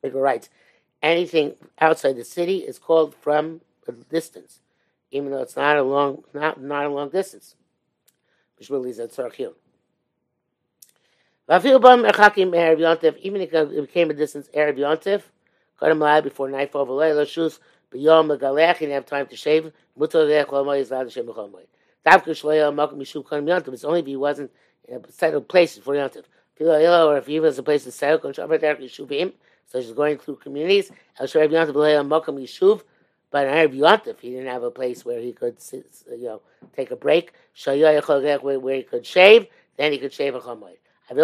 It 0.03 0.13
writes, 0.13 0.49
anything 1.01 1.55
outside 1.79 2.17
the 2.17 2.25
city 2.25 2.57
is 2.57 2.77
called 2.79 3.15
from 3.15 3.61
a 3.87 3.91
distance, 3.91 4.59
even 5.11 5.31
though 5.31 5.41
it's 5.41 5.55
not 5.55 5.77
a 5.77 5.83
long 5.83 6.23
not 6.33 6.61
not 6.61 6.85
a 6.85 6.89
long 6.89 7.09
distance. 7.09 7.55
Which 8.57 8.69
really 8.69 8.89
is 8.89 8.99
at 8.99 9.11
Tzarchiyun. 9.11 9.53
Even 11.51 11.81
if 13.41 13.53
it 13.53 13.81
became 13.81 14.11
a 14.11 14.13
distance 14.13 14.49
Erev 14.55 14.77
Yontif, 14.77 15.23
cut 15.79 15.89
him 15.89 15.97
live 15.97 16.23
before 16.23 16.47
nightfall. 16.47 16.85
V'leila 16.85 17.25
shus 17.25 17.57
b'yom 17.91 18.27
megalech. 18.37 18.77
He 18.77 18.85
didn't 18.85 18.93
have 18.93 19.07
time 19.07 19.25
to 19.25 19.35
shave. 19.35 19.71
Mutar 19.97 20.27
lech 20.29 20.51
l'moy 20.51 20.79
is 20.79 20.91
l'ad 20.91 21.07
Hashem 21.07 21.25
b'chomoy. 21.25 21.65
Davka 22.05 22.35
shloya 22.35 22.71
makom 22.71 22.99
yishuv 22.99 23.23
kanim 23.25 23.45
Yontif. 23.45 23.73
It's 23.73 23.83
only 23.83 24.01
if 24.01 24.05
he 24.05 24.15
wasn't 24.15 24.51
in 24.87 25.03
a 25.03 25.11
settled 25.11 25.47
place 25.47 25.75
for 25.79 25.95
Yontif. 25.95 26.25
Or 26.61 27.17
if 27.17 27.25
he 27.25 27.39
was 27.39 27.57
a 27.57 27.63
place 27.63 27.83
to 27.85 27.91
settle, 27.91 28.19
kon 28.19 28.33
shavar 28.33 28.59
derech 28.61 28.81
yishuvim. 28.81 29.33
So 29.65 29.81
she's 29.81 29.93
going 29.93 30.19
through 30.19 30.35
communities. 30.35 30.91
El 31.19 31.25
Shrev 31.25 31.49
Yontif 31.49 31.73
b'leila 31.73 32.05
makom 32.07 32.39
yishuv. 32.39 32.83
But 33.31 33.47
Erev 33.47 33.73
Yontif, 33.75 34.19
he 34.19 34.29
didn't 34.29 34.47
have 34.47 34.61
a 34.61 34.69
place 34.69 35.03
where 35.03 35.19
he 35.19 35.33
could, 35.33 35.57
you 35.71 35.83
know, 36.21 36.41
take 36.75 36.91
a 36.91 36.95
break. 36.95 37.33
Where 37.65 38.75
he 38.75 38.83
could 38.83 39.05
shave. 39.07 39.47
Then 39.77 39.91
he 39.91 39.97
could 39.97 40.13
shave 40.13 40.35
a 40.35 40.39
chomoy. 40.41 40.77
But 41.09 41.17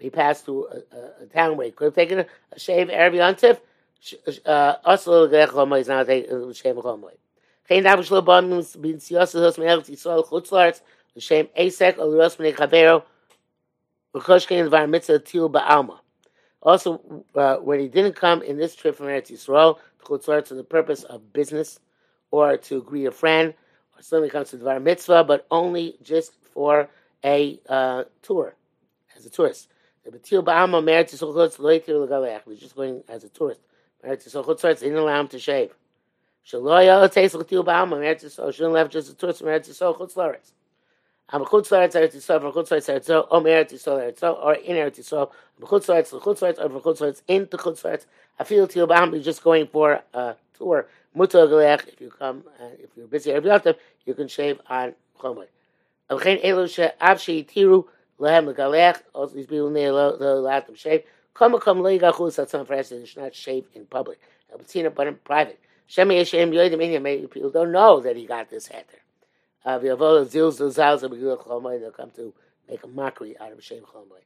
he 0.00 0.10
passed 0.10 0.44
through 0.44 0.66
a, 0.66 0.76
a, 0.76 1.22
a, 1.22 1.26
town 1.26 1.56
where 1.56 1.66
he 1.66 1.72
could 1.72 1.86
have 1.86 1.94
taken 1.94 2.20
a, 2.20 2.26
a 2.52 2.58
shave 2.58 2.88
Erev 2.88 3.14
Yontif. 3.14 3.60
Not 5.88 6.06
taking 6.06 6.30
a 6.30 6.54
shave 6.54 6.76
Ba'alma. 15.50 15.98
Also, 16.62 17.24
uh, 17.34 17.56
when 17.56 17.78
he 17.78 17.88
didn't 17.88 18.16
come 18.16 18.42
in 18.42 18.56
this 18.56 18.74
trip 18.74 18.96
from 18.96 19.06
Eretz 19.06 19.30
Yisrael, 19.30 19.78
Chutz 20.02 20.46
to 20.46 20.54
the 20.54 20.64
purpose 20.64 21.02
of 21.04 21.32
business 21.32 21.78
or 22.30 22.56
to 22.56 22.82
greet 22.82 23.06
a 23.06 23.10
friend, 23.10 23.54
or 23.96 24.02
suddenly 24.02 24.30
comes 24.30 24.50
to 24.50 24.56
Dvar 24.56 24.82
Mitzvah, 24.82 25.24
but 25.24 25.46
only 25.50 25.96
just 26.02 26.32
for 26.52 26.88
a 27.24 27.58
uh, 27.68 28.04
tour 28.22 28.54
as 29.16 29.26
a 29.26 29.30
tourist. 29.30 29.68
He's 30.04 30.12
just 30.12 30.30
going 32.76 33.02
as 33.08 33.24
a 33.24 33.30
tourist. 33.30 33.60
They 34.02 34.16
didn't 34.16 34.98
allow 34.98 35.20
him 35.20 35.28
to 35.28 35.38
shave. 35.38 35.74
Shouldn't 36.44 36.66
left 36.66 37.14
just 38.92 39.10
a 39.10 39.14
tourist 39.14 39.42
Eretz 39.42 39.68
Yisrael 39.70 39.98
chutz 39.98 40.14
laretz. 40.14 40.52
Eretz 41.32 42.14
Yisrael 42.14 42.40
from 42.42 42.52
chutz 42.52 42.68
laretz 42.68 42.86
Eretz 42.86 43.06
Yisrael 43.06 43.26
or 43.30 43.40
meretz 43.40 43.72
Yisrael 43.72 43.98
Eretz 43.98 44.18
Yisrael 44.20 44.36
or 44.44 44.52
in 44.52 44.76
Eretz 44.76 44.98
Yisrael 44.98 45.30
from 45.58 45.68
chutz 45.68 45.86
laretz 45.86 46.10
to 46.10 46.16
chutz 46.16 46.40
laretz 46.40 46.58
or 46.58 46.68
from 46.68 46.80
chutz 46.80 47.00
laretz 47.00 47.22
into 47.28 47.56
chutz 47.56 47.82
laretz. 47.82 48.04
I 48.38 48.44
feel 48.44 48.66
til 48.66 48.86
ba'alma 48.86 49.14
is 49.14 49.24
just 49.24 49.42
going 49.42 49.68
for 49.68 50.02
a 50.12 50.36
tour. 50.58 50.86
Mutar 51.16 51.48
galech 51.48 51.88
if 51.88 51.98
you 52.02 52.10
come 52.10 52.44
uh, 52.60 52.68
if 52.78 52.90
you're 52.94 53.06
busy 53.06 53.32
every 53.32 53.50
other 53.50 53.74
you 54.04 54.12
can 54.12 54.28
shave 54.28 54.60
on 54.68 54.94
chomer. 55.18 55.46
וכן 56.11 56.35
אלו 56.43 56.67
שאף 56.67 57.19
שהתירו 57.19 57.83
להם 58.19 58.49
לגלח, 58.49 59.01
also 59.13 59.33
these 59.33 59.45
people 59.45 59.69
need 59.69 59.87
to 59.87 60.39
let 60.41 60.67
them 60.67 60.75
shave, 60.75 61.01
come 61.33 61.59
come 61.59 61.81
לא 61.83 61.89
יגחו 61.89 62.27
לעצמם 62.37 62.65
for 62.65 62.75
they 62.75 63.05
should 63.05 63.17
not 63.17 63.35
shave 63.35 63.65
in 63.75 63.85
public. 63.85 64.19
But 64.51 64.69
seen 64.69 64.85
it 64.85 64.95
but 64.95 65.07
in 65.07 65.15
private. 65.15 65.59
Shema 65.87 66.13
Yeshem 66.13 66.51
Yoidim 66.53 66.77
Inyan, 66.77 67.01
maybe 67.01 67.25
people 67.27 67.49
don't 67.49 67.71
know 67.71 67.99
that 67.99 68.15
he 68.15 68.25
got 68.25 68.49
this 68.49 68.67
heter. 68.67 68.99
Uh, 69.65 69.79
V'yavol 69.79 70.25
zils 70.25 70.59
zils 70.59 71.01
Begil 71.09 71.37
Cholmoy, 71.43 71.79
they'll 71.79 71.91
come 71.91 72.11
to 72.11 72.33
make 72.69 72.83
a 72.83 72.87
mockery 72.87 73.35
out 73.39 73.51
of 73.51 73.63
Shem 73.63 73.79
Cholmoy. 73.79 74.21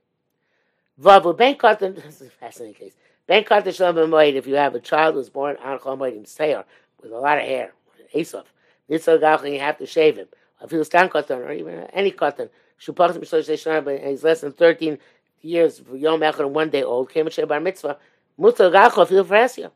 Vavu 1.02 1.36
Ben 1.36 1.56
Katan, 1.56 1.96
this 1.96 2.22
is 2.22 2.28
a 2.28 2.32
fascinating 2.32 2.76
case. 2.76 2.94
Ben 3.28 3.44
Katan 3.44 3.74
Shalom 3.74 3.96
B'moed, 3.96 4.36
if 4.36 4.46
you 4.46 4.56
have 4.56 4.76
a 4.76 4.80
child 4.80 5.16
who's 5.16 5.30
born 5.30 5.56
on 5.64 5.80
Cholmoy, 5.80 6.16
in 6.18 6.26
Seir, 6.26 6.66
with 7.02 7.12
a 7.12 7.18
lot 7.18 7.38
of 7.38 7.46
hair, 7.46 7.72
Esav, 8.14 8.44
Nitzal 8.90 9.22
Gachin, 9.22 9.54
you 9.54 9.60
have 9.60 9.78
to 9.78 9.86
shave 9.86 10.18
him. 10.18 10.28
If 10.63 10.71
he 10.71 10.77
was 10.77 10.89
tan 10.89 11.09
cotton 11.09 11.39
or 11.41 11.53
even 11.53 11.75
any 11.93 12.11
cotton, 12.11 12.51
Shupach 12.81 13.17
Mishlosh 13.17 13.85
but 13.85 14.01
he's 14.01 14.25
less 14.25 14.41
than 14.41 14.53
13 14.53 14.99
years, 15.41 15.83
Yom 15.93 16.21
Echad 16.21 16.41
and 16.41 16.55
one 16.55 16.71
day 16.71 16.83
old, 16.83 17.11
came 17.11 17.29
to 17.29 17.47
Bar 17.47 17.61
Mitzvah, 17.61 17.97
Mutar 18.39 18.73
Gacho, 18.73 19.07
feel 19.07 19.25
for 19.25 19.35
Esya. 19.35 19.71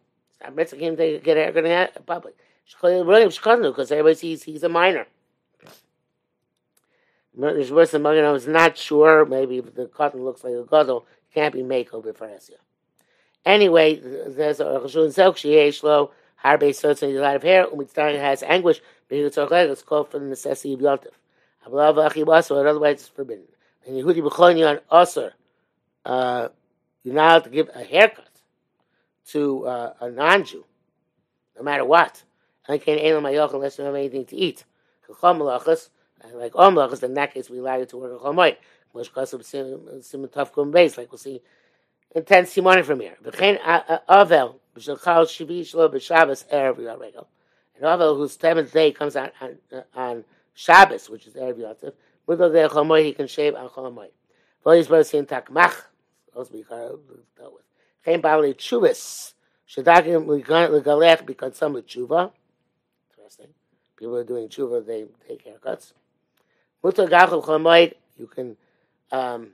Mitzvah 0.53 0.77
came 0.77 0.97
to 0.97 1.19
get 1.19 1.37
in 1.37 1.89
public. 2.05 2.37
Because 2.65 3.91
everybody 3.91 4.15
sees 4.15 4.43
he's 4.45 4.63
a 4.63 4.69
minor. 4.69 5.07
There's 7.35 7.73
worse 7.73 7.93
than 7.93 8.07
I 8.07 8.31
was 8.31 8.47
not 8.47 8.77
sure. 8.77 9.25
Maybe 9.25 9.61
the 9.61 9.87
cotton 9.87 10.25
looks 10.25 10.45
like 10.45 10.55
a 10.55 10.65
gadol. 10.65 11.07
Can't 11.35 11.55
be 11.55 11.63
made 11.63 11.89
over 11.93 12.13
for 12.13 12.27
Esya. 12.27 12.59
Anyway, 13.45 13.97
there's 13.97 14.61
a 14.61 14.65
Rishon 14.65 15.09
Zelk, 15.09 15.37
Shiesh 15.37 15.83
Harbe 16.45 16.71
Sotz, 16.71 17.03
and 17.03 17.17
a 17.17 17.21
lot 17.21 17.37
of 17.37 17.43
hair. 17.43 17.67
Umitzdarin 17.67 18.19
has 18.19 18.43
anguish. 18.43 18.81
It's 19.15 19.83
called 19.83 20.11
for 20.11 20.19
the 20.19 20.27
necessity 20.27 20.73
of 20.75 20.81
Yontif. 20.81 21.13
Otherwise, 21.67 23.01
it's 23.01 23.09
forbidden. 23.09 23.45
And 23.87 24.03
Yehudi 24.03 25.31
uh, 26.05 26.49
you're 27.05 27.15
not 27.15 27.31
allowed 27.31 27.45
to 27.45 27.51
give 27.51 27.71
a 27.75 27.85
haircut 27.85 28.29
to 29.29 29.67
uh, 29.67 29.93
a 30.01 30.11
non-Jew, 30.11 30.65
no 31.57 31.63
matter 31.63 31.85
what. 31.85 32.23
I 32.69 32.79
can't 32.79 33.01
aim 33.01 33.17
on 33.17 33.23
my 33.23 33.31
yoke 33.31 33.53
unless 33.55 33.79
you 33.79 33.85
have 33.85 33.95
anything 33.95 34.25
to 34.27 34.37
eat. 34.37 34.65
Like 35.09 35.23
all 35.23 35.35
malachas, 36.71 37.03
in 37.03 37.15
that 37.15 37.35
case, 37.35 37.51
we 37.51 37.59
allow 37.59 37.77
you 37.77 37.87
to 37.87 37.97
work 37.97 38.21
a 38.21 38.25
chomoy. 38.25 38.57
Because 38.95 39.33
of 39.33 39.45
sim 39.45 40.29
kum 40.55 40.71
base, 40.71 40.99
like 40.99 41.11
we'll 41.11 41.19
see 41.19 41.41
in 42.15 42.25
ten 42.25 42.45
simonim 42.45 42.85
from 42.85 43.01
here. 43.01 43.17
V'chein 43.25 43.59
avel 44.09 44.57
b'shel 44.77 45.03
chal 45.03 45.25
shivi 45.25 45.63
shlo 45.63 45.89
b'shabbos 45.93 46.47
erev 46.53 47.25
avel 47.83 48.17
whose 48.17 48.33
seventh 48.33 48.73
day 48.73 48.93
comes 48.93 49.17
on 49.17 49.31
on, 49.41 49.59
on 49.95 50.25
Shabbos, 50.55 51.09
which 51.09 51.27
is 51.27 51.35
erev 51.35 51.59
yotzev. 51.59 51.93
With 52.27 52.39
the 52.39 52.49
chomoy, 52.49 53.05
he 53.05 53.13
can 53.13 53.27
shave 53.27 53.55
on 53.55 53.69
chomoy. 53.69 54.09
V'olis 54.65 54.87
b'osin 54.87 55.27
takmach. 55.27 55.75
Also 56.35 56.53
be 56.53 56.65
dealt 56.69 57.01
with. 57.09 57.63
Chen 58.05 58.21
bali 58.21 58.55
chuvas. 58.55 59.35
Shadagim 59.69 60.27
legalech 60.27 61.25
because 61.25 61.57
some 61.57 61.75
with 61.75 61.87
tshuva. 61.87 62.31
Interesting. 63.11 63.49
People 63.97 64.17
are 64.17 64.25
doing 64.25 64.49
tshuva, 64.49 64.85
they 64.85 65.07
take 65.27 65.47
haircuts. 65.47 65.93
Mutar 66.85 67.09
gachel 67.09 67.45
chomoy, 67.45 67.93
you 68.19 68.27
can 68.27 68.57
um, 69.11 69.51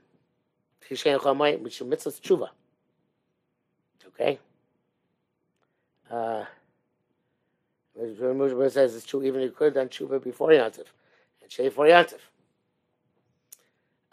tishen 0.87 1.19
chomoy, 1.19 1.59
which 1.61 1.79
is 1.79 1.87
mitzvah 1.87 2.11
tshuva. 2.11 2.49
Okay. 4.07 4.39
Uh, 6.11 6.43
Moshe 7.99 8.71
says 8.71 8.95
it's 8.95 9.05
true 9.05 9.23
even 9.23 9.41
if 9.41 9.47
you 9.47 9.51
could 9.51 9.75
have 9.75 9.89
done 9.89 9.89
tshuva 9.89 10.23
before 10.23 10.49
Yantif 10.49 10.85
and 11.41 11.51
shave 11.51 11.73
for 11.73 11.85
Yantif. 11.85 12.19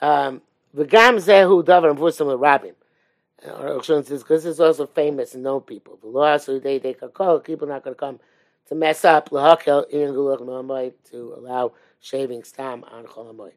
Um, 0.01 0.43
V'gam 0.77 1.17
zehu 1.17 1.65
davar 1.65 1.97
mvusam 1.97 2.27
l'rabim. 2.27 2.75
Because 3.43 4.09
this 4.09 4.45
is 4.45 4.61
also 4.61 4.87
famous 4.87 5.35
and 5.35 5.43
known 5.43 5.61
people. 5.61 5.99
The 6.01 6.09
law 6.09 6.37
so 6.37 6.59
they 6.59 6.79
they 6.79 6.95
can 6.95 7.11
call 7.11 7.39
people 7.41 7.69
not 7.69 7.85
going 7.85 7.95
to 7.95 7.99
come 7.99 8.19
to 8.69 8.75
mess 8.75 9.05
up 9.05 9.31
lahakel 9.31 9.89
in 9.91 10.09
gulach 10.11 10.93
to 11.11 11.35
allow 11.37 11.73
shaving 12.01 12.45
stam 12.45 12.85
on 12.85 13.05
cholamoy. 13.05 13.53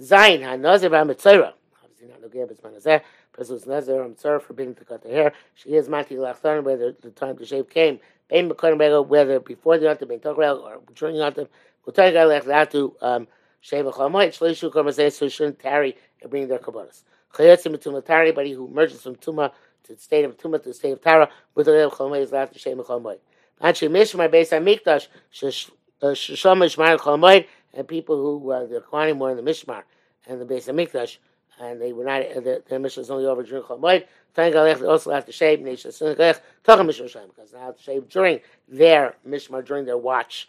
Zayin 0.00 0.40
hanazir 0.40 0.90
b'amitzayra. 0.90 1.52
Obviously 1.84 2.08
not 2.08 2.22
nogeh 2.22 3.02
b'zman 3.36 3.38
Person 3.38 3.56
who's 3.56 3.66
nazir 3.66 4.32
or 4.32 4.40
forbidden 4.40 4.74
to 4.74 4.84
cut 4.84 5.02
the 5.02 5.08
hair. 5.08 5.32
She 5.54 5.70
is 5.70 5.88
mati 5.88 6.16
lachtan 6.16 6.64
whether 6.64 6.92
the 6.92 7.10
time 7.10 7.36
to 7.38 7.46
shave 7.46 7.68
came. 7.68 8.00
Bein 8.30 8.48
b'kodim 8.48 9.06
whether 9.06 9.40
before 9.40 9.78
the 9.78 9.86
yontif 9.86 10.08
bein 10.08 10.20
tochrel 10.20 10.62
or 10.62 10.80
during 10.94 11.16
the 11.16 11.22
yontif. 11.22 11.48
L'tay 11.86 12.12
gal 12.12 12.28
lech 12.28 12.70
to 12.70 12.96
um, 13.00 13.28
shave 13.60 13.86
a 13.86 13.92
cholamoy. 13.92 14.28
Shleishu 14.28 14.72
kormazeh 14.72 15.12
so 15.12 15.28
shouldn't 15.28 15.58
tarry 15.58 15.96
and 16.22 16.30
bring 16.30 16.48
their 16.48 16.58
kabbalas. 16.58 17.02
Chayotzim 17.36 17.76
Tuma 17.76 18.02
anybody 18.08 18.52
who 18.52 18.68
merges 18.68 19.02
from 19.02 19.16
Tuma 19.16 19.52
to 19.84 19.94
the 19.94 20.00
state 20.00 20.24
of 20.24 20.36
Tuma 20.38 20.62
to 20.62 20.70
the 20.70 20.74
state 20.74 20.92
of 20.92 21.02
Tara, 21.02 21.28
with 21.54 21.66
the 21.66 21.72
Leil 21.72 21.92
Cholmoy 21.92 22.20
is 22.20 22.32
allowed 22.32 22.52
to 22.52 22.58
shave 22.58 22.76
Shem 22.76 22.84
Cholmoy. 22.84 23.18
Anshi 23.60 23.90
Mishmar 23.90 24.30
Beis 24.30 24.50
HaMikdash, 24.50 25.08
Shishom 25.32 26.58
Mishmar 26.58 26.98
Cholmoy, 26.98 27.46
and 27.74 27.86
people 27.86 28.16
who, 28.16 28.50
uh, 28.50 28.66
the 28.66 28.80
Kohanim 28.80 29.18
were 29.18 29.30
in 29.30 29.36
the 29.36 29.42
Mishmar 29.42 29.82
and 30.26 30.40
the 30.40 30.46
Beis 30.46 30.66
HaMikdash, 30.66 31.18
and 31.60 31.80
they 31.80 31.92
were 31.92 32.04
not, 32.04 32.22
uh, 32.22 32.40
the, 32.40 32.62
their 32.68 32.78
mission 32.78 33.00
was 33.00 33.10
only 33.10 33.26
over 33.26 33.42
during 33.42 33.62
Cholmoy. 33.62 34.04
Thank 34.34 34.54
God, 34.54 34.64
they 34.64 34.86
also 34.86 35.10
have 35.12 35.26
to 35.26 35.32
shave, 35.32 35.64
because 35.64 35.98
they 35.98 37.58
have 37.58 37.76
to 37.76 37.82
shave 37.82 38.08
during 38.08 38.40
their 38.68 39.16
Mishmar, 39.26 39.64
during 39.64 39.86
their 39.86 39.96
watch. 39.96 40.48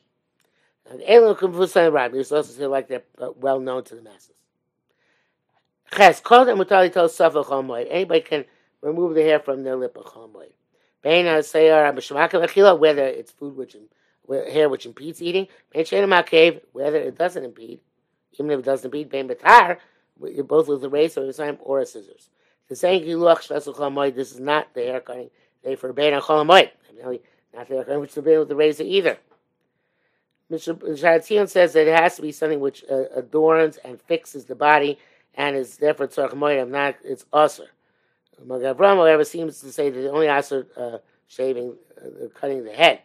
And 0.90 1.02
Elon 1.06 1.36
Kumfusan 1.36 1.92
Rabbi, 1.92 2.18
it's 2.18 2.32
also 2.32 2.70
like 2.70 2.88
they're 2.88 3.04
uh, 3.20 3.32
well 3.36 3.60
known 3.60 3.84
to 3.86 3.96
the 3.96 4.02
masses. 4.02 4.32
Ches, 5.94 6.20
called 6.20 6.50
and 6.50 6.60
mutali 6.60 6.92
tel 6.92 7.10
safa 7.10 7.44
chomoid. 7.44 7.88
Anybody 7.90 8.22
can 8.22 8.46
remove 8.82 9.16
the 9.16 9.22
hair 9.22 9.40
from 9.40 9.64
their 9.64 9.76
lip 9.76 9.98
of 9.98 10.06
chomoid. 10.06 10.52
Beina 11.04 11.40
sayar 11.40 11.94
abishmakim 11.94 12.46
achila, 12.46 12.78
whether 12.78 13.06
it's 13.06 13.32
food 13.32 13.56
which 13.56 13.76
hair 14.30 14.70
which 14.70 14.86
impedes 14.86 15.22
eating. 15.22 15.48
Shenim 15.74 16.26
cave, 16.26 16.62
whether 16.74 16.98
it 16.98 17.18
doesn't 17.18 17.44
impede, 17.44 17.80
even 18.34 18.52
if 18.52 18.60
it 18.60 18.66
doesn't 18.66 18.94
impede. 18.94 19.10
Bein 19.10 19.28
betar, 19.30 19.78
both 20.44 20.68
with 20.68 20.84
a 20.84 20.90
razor 20.90 21.22
or 21.22 21.30
a 21.30 21.52
or 21.62 21.80
a 21.80 21.86
scissors. 21.86 22.30
The 22.70 22.76
saying 22.76 23.04
giluach 23.04 23.48
chomoid. 23.48 24.16
This 24.16 24.32
is 24.32 24.40
not 24.40 24.74
the 24.74 24.82
hair 24.82 25.00
cutting. 25.00 25.30
They 25.64 25.76
forbade 25.76 26.14
on 26.14 26.22
chomoid. 26.22 26.72
Not 27.54 27.68
the 27.68 27.76
hair 27.76 27.84
cutting 27.84 28.02
which 28.02 28.10
is 28.10 28.16
forbidden 28.16 28.40
with 28.40 28.50
the 28.50 28.56
razor 28.56 28.84
either. 28.84 29.18
Mr. 30.52 30.78
Sharatzion 30.98 31.50
says 31.50 31.74
that 31.74 31.88
it 31.88 31.96
has 31.96 32.16
to 32.16 32.22
be 32.22 32.32
something 32.32 32.62
which 32.62 32.84
uh, 32.90 33.04
adorns 33.16 33.78
and 33.78 34.02
fixes 34.02 34.46
the 34.46 34.56
body 34.56 34.98
and 35.36 35.56
is 35.56 35.78
therefore 35.78 36.08
tzarch 36.08 36.34
moyim, 36.34 36.70
not 36.70 36.96
it's 37.04 37.26
aser. 37.36 37.68
Magen 38.44 38.76
Avraham, 38.76 38.96
however, 38.98 39.24
seems 39.24 39.60
to 39.62 39.72
say 39.72 39.90
that 39.90 40.00
the 40.00 40.12
only 40.12 40.28
aser 40.28 40.68
uh, 40.78 40.98
shaving, 41.28 41.76
uh, 41.98 42.28
cutting 42.34 42.64
the 42.64 42.72
head, 42.72 43.02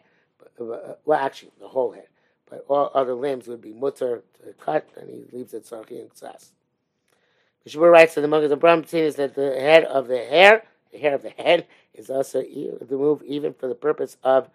uh, 0.59 0.93
well, 1.05 1.19
actually 1.19 1.51
the 1.59 1.67
whole 1.67 1.91
head, 1.91 2.07
but 2.49 2.65
all 2.69 2.91
other 2.93 3.13
limbs 3.13 3.47
would 3.47 3.61
be 3.61 3.73
mutter 3.73 4.23
to 4.43 4.53
cut, 4.53 4.87
and 4.95 5.09
he 5.09 5.25
leaves 5.35 5.53
it 5.53 5.65
tzarchi 5.65 5.99
and 5.99 6.11
ksas. 7.65 7.75
Mishmur 7.75 7.91
writes 7.91 8.15
that 8.15 8.21
the 8.21 8.27
Magen 8.27 8.51
Avraham 8.57 8.93
is 8.93 9.15
that 9.15 9.35
the 9.35 9.51
head 9.51 9.83
of 9.85 10.07
the 10.07 10.17
hair, 10.17 10.63
the 10.91 10.97
hair 10.97 11.15
of 11.15 11.21
the 11.21 11.29
head, 11.31 11.67
is 11.93 12.09
also 12.09 12.43
removed 12.89 13.23
even 13.23 13.53
for 13.53 13.67
the 13.67 13.75
purpose 13.75 14.17
of 14.23 14.49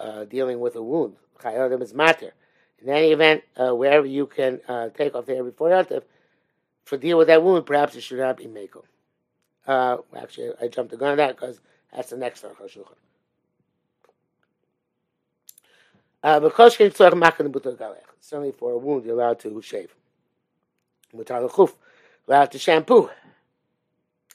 uh, 0.00 0.24
dealing 0.24 0.60
with 0.60 0.76
a 0.76 0.82
wound. 0.82 1.16
Chayodim 1.40 1.82
is 1.82 1.94
matter. 1.94 2.32
In 2.80 2.88
any 2.88 3.12
event, 3.12 3.42
uh, 3.56 3.74
wherever 3.74 4.06
you 4.06 4.26
can 4.26 4.60
uh, 4.66 4.88
take 4.88 5.14
off 5.14 5.26
the 5.26 5.34
hair 5.34 5.44
before 5.44 5.68
Yontif, 5.70 6.02
for 6.84 6.96
deal 6.96 7.16
with 7.16 7.28
that 7.28 7.42
wound, 7.42 7.64
perhaps 7.64 7.94
it 7.94 8.00
should 8.00 8.18
not 8.18 8.36
be 8.36 8.48
Mako. 8.48 8.84
Uh, 9.66 9.98
actually, 10.16 10.50
I 10.60 10.66
jumped 10.66 10.90
the 10.90 10.96
gun 10.96 11.12
on 11.12 11.16
that 11.18 11.36
because 11.36 11.60
that's 11.94 12.10
the 12.10 12.16
next 12.16 12.44
Aruch 12.44 12.56
HaShulchan. 12.60 12.96
Uh, 16.24 16.40
certainly 18.20 18.52
for 18.52 18.72
a 18.72 18.78
wound, 18.78 19.04
you're 19.04 19.14
allowed 19.14 19.38
to 19.40 19.62
shave. 19.62 19.94
Mutar 21.14 21.48
chuf, 21.50 21.74
allowed 22.28 22.50
to 22.52 22.58
shampoo. 22.58 23.10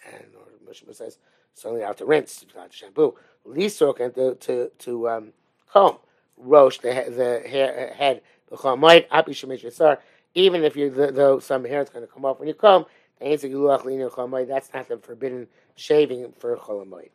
And 0.06 0.26
Moshe 0.68 0.96
says, 0.96 1.18
certainly 1.54 1.84
allowed 1.84 1.98
to 1.98 2.06
rinse, 2.06 2.46
allowed 2.56 2.72
to 2.72 2.78
shampoo. 2.78 3.16
Lisok 3.48 4.00
and 4.00 4.14
to, 4.16 4.36
to, 4.36 4.72
to 4.80 5.10
um, 5.10 5.34
comb, 5.70 5.98
roast 6.38 6.82
the, 6.82 6.90
the 6.90 7.48
hair, 7.48 7.94
head, 7.96 8.22
the 8.50 8.56
chomoid, 8.56 9.06
api 9.12 9.32
shemish 9.32 9.64
yasar, 9.64 9.98
even 10.36 10.64
if 10.64 10.76
you 10.76 10.90
though 10.90 11.40
some 11.40 11.66
hair 11.66 11.82
is 11.82 11.90
going 11.90 12.06
to 12.06 12.12
come 12.12 12.26
off 12.26 12.40
when 12.40 12.48
you 12.48 12.54
comb, 12.54 12.86
that's 13.20 13.44
not 13.44 14.88
the 14.88 15.00
forbidden 15.02 15.48
shaving 15.76 16.32
for 16.38 16.56
cholamoid. 16.58 17.10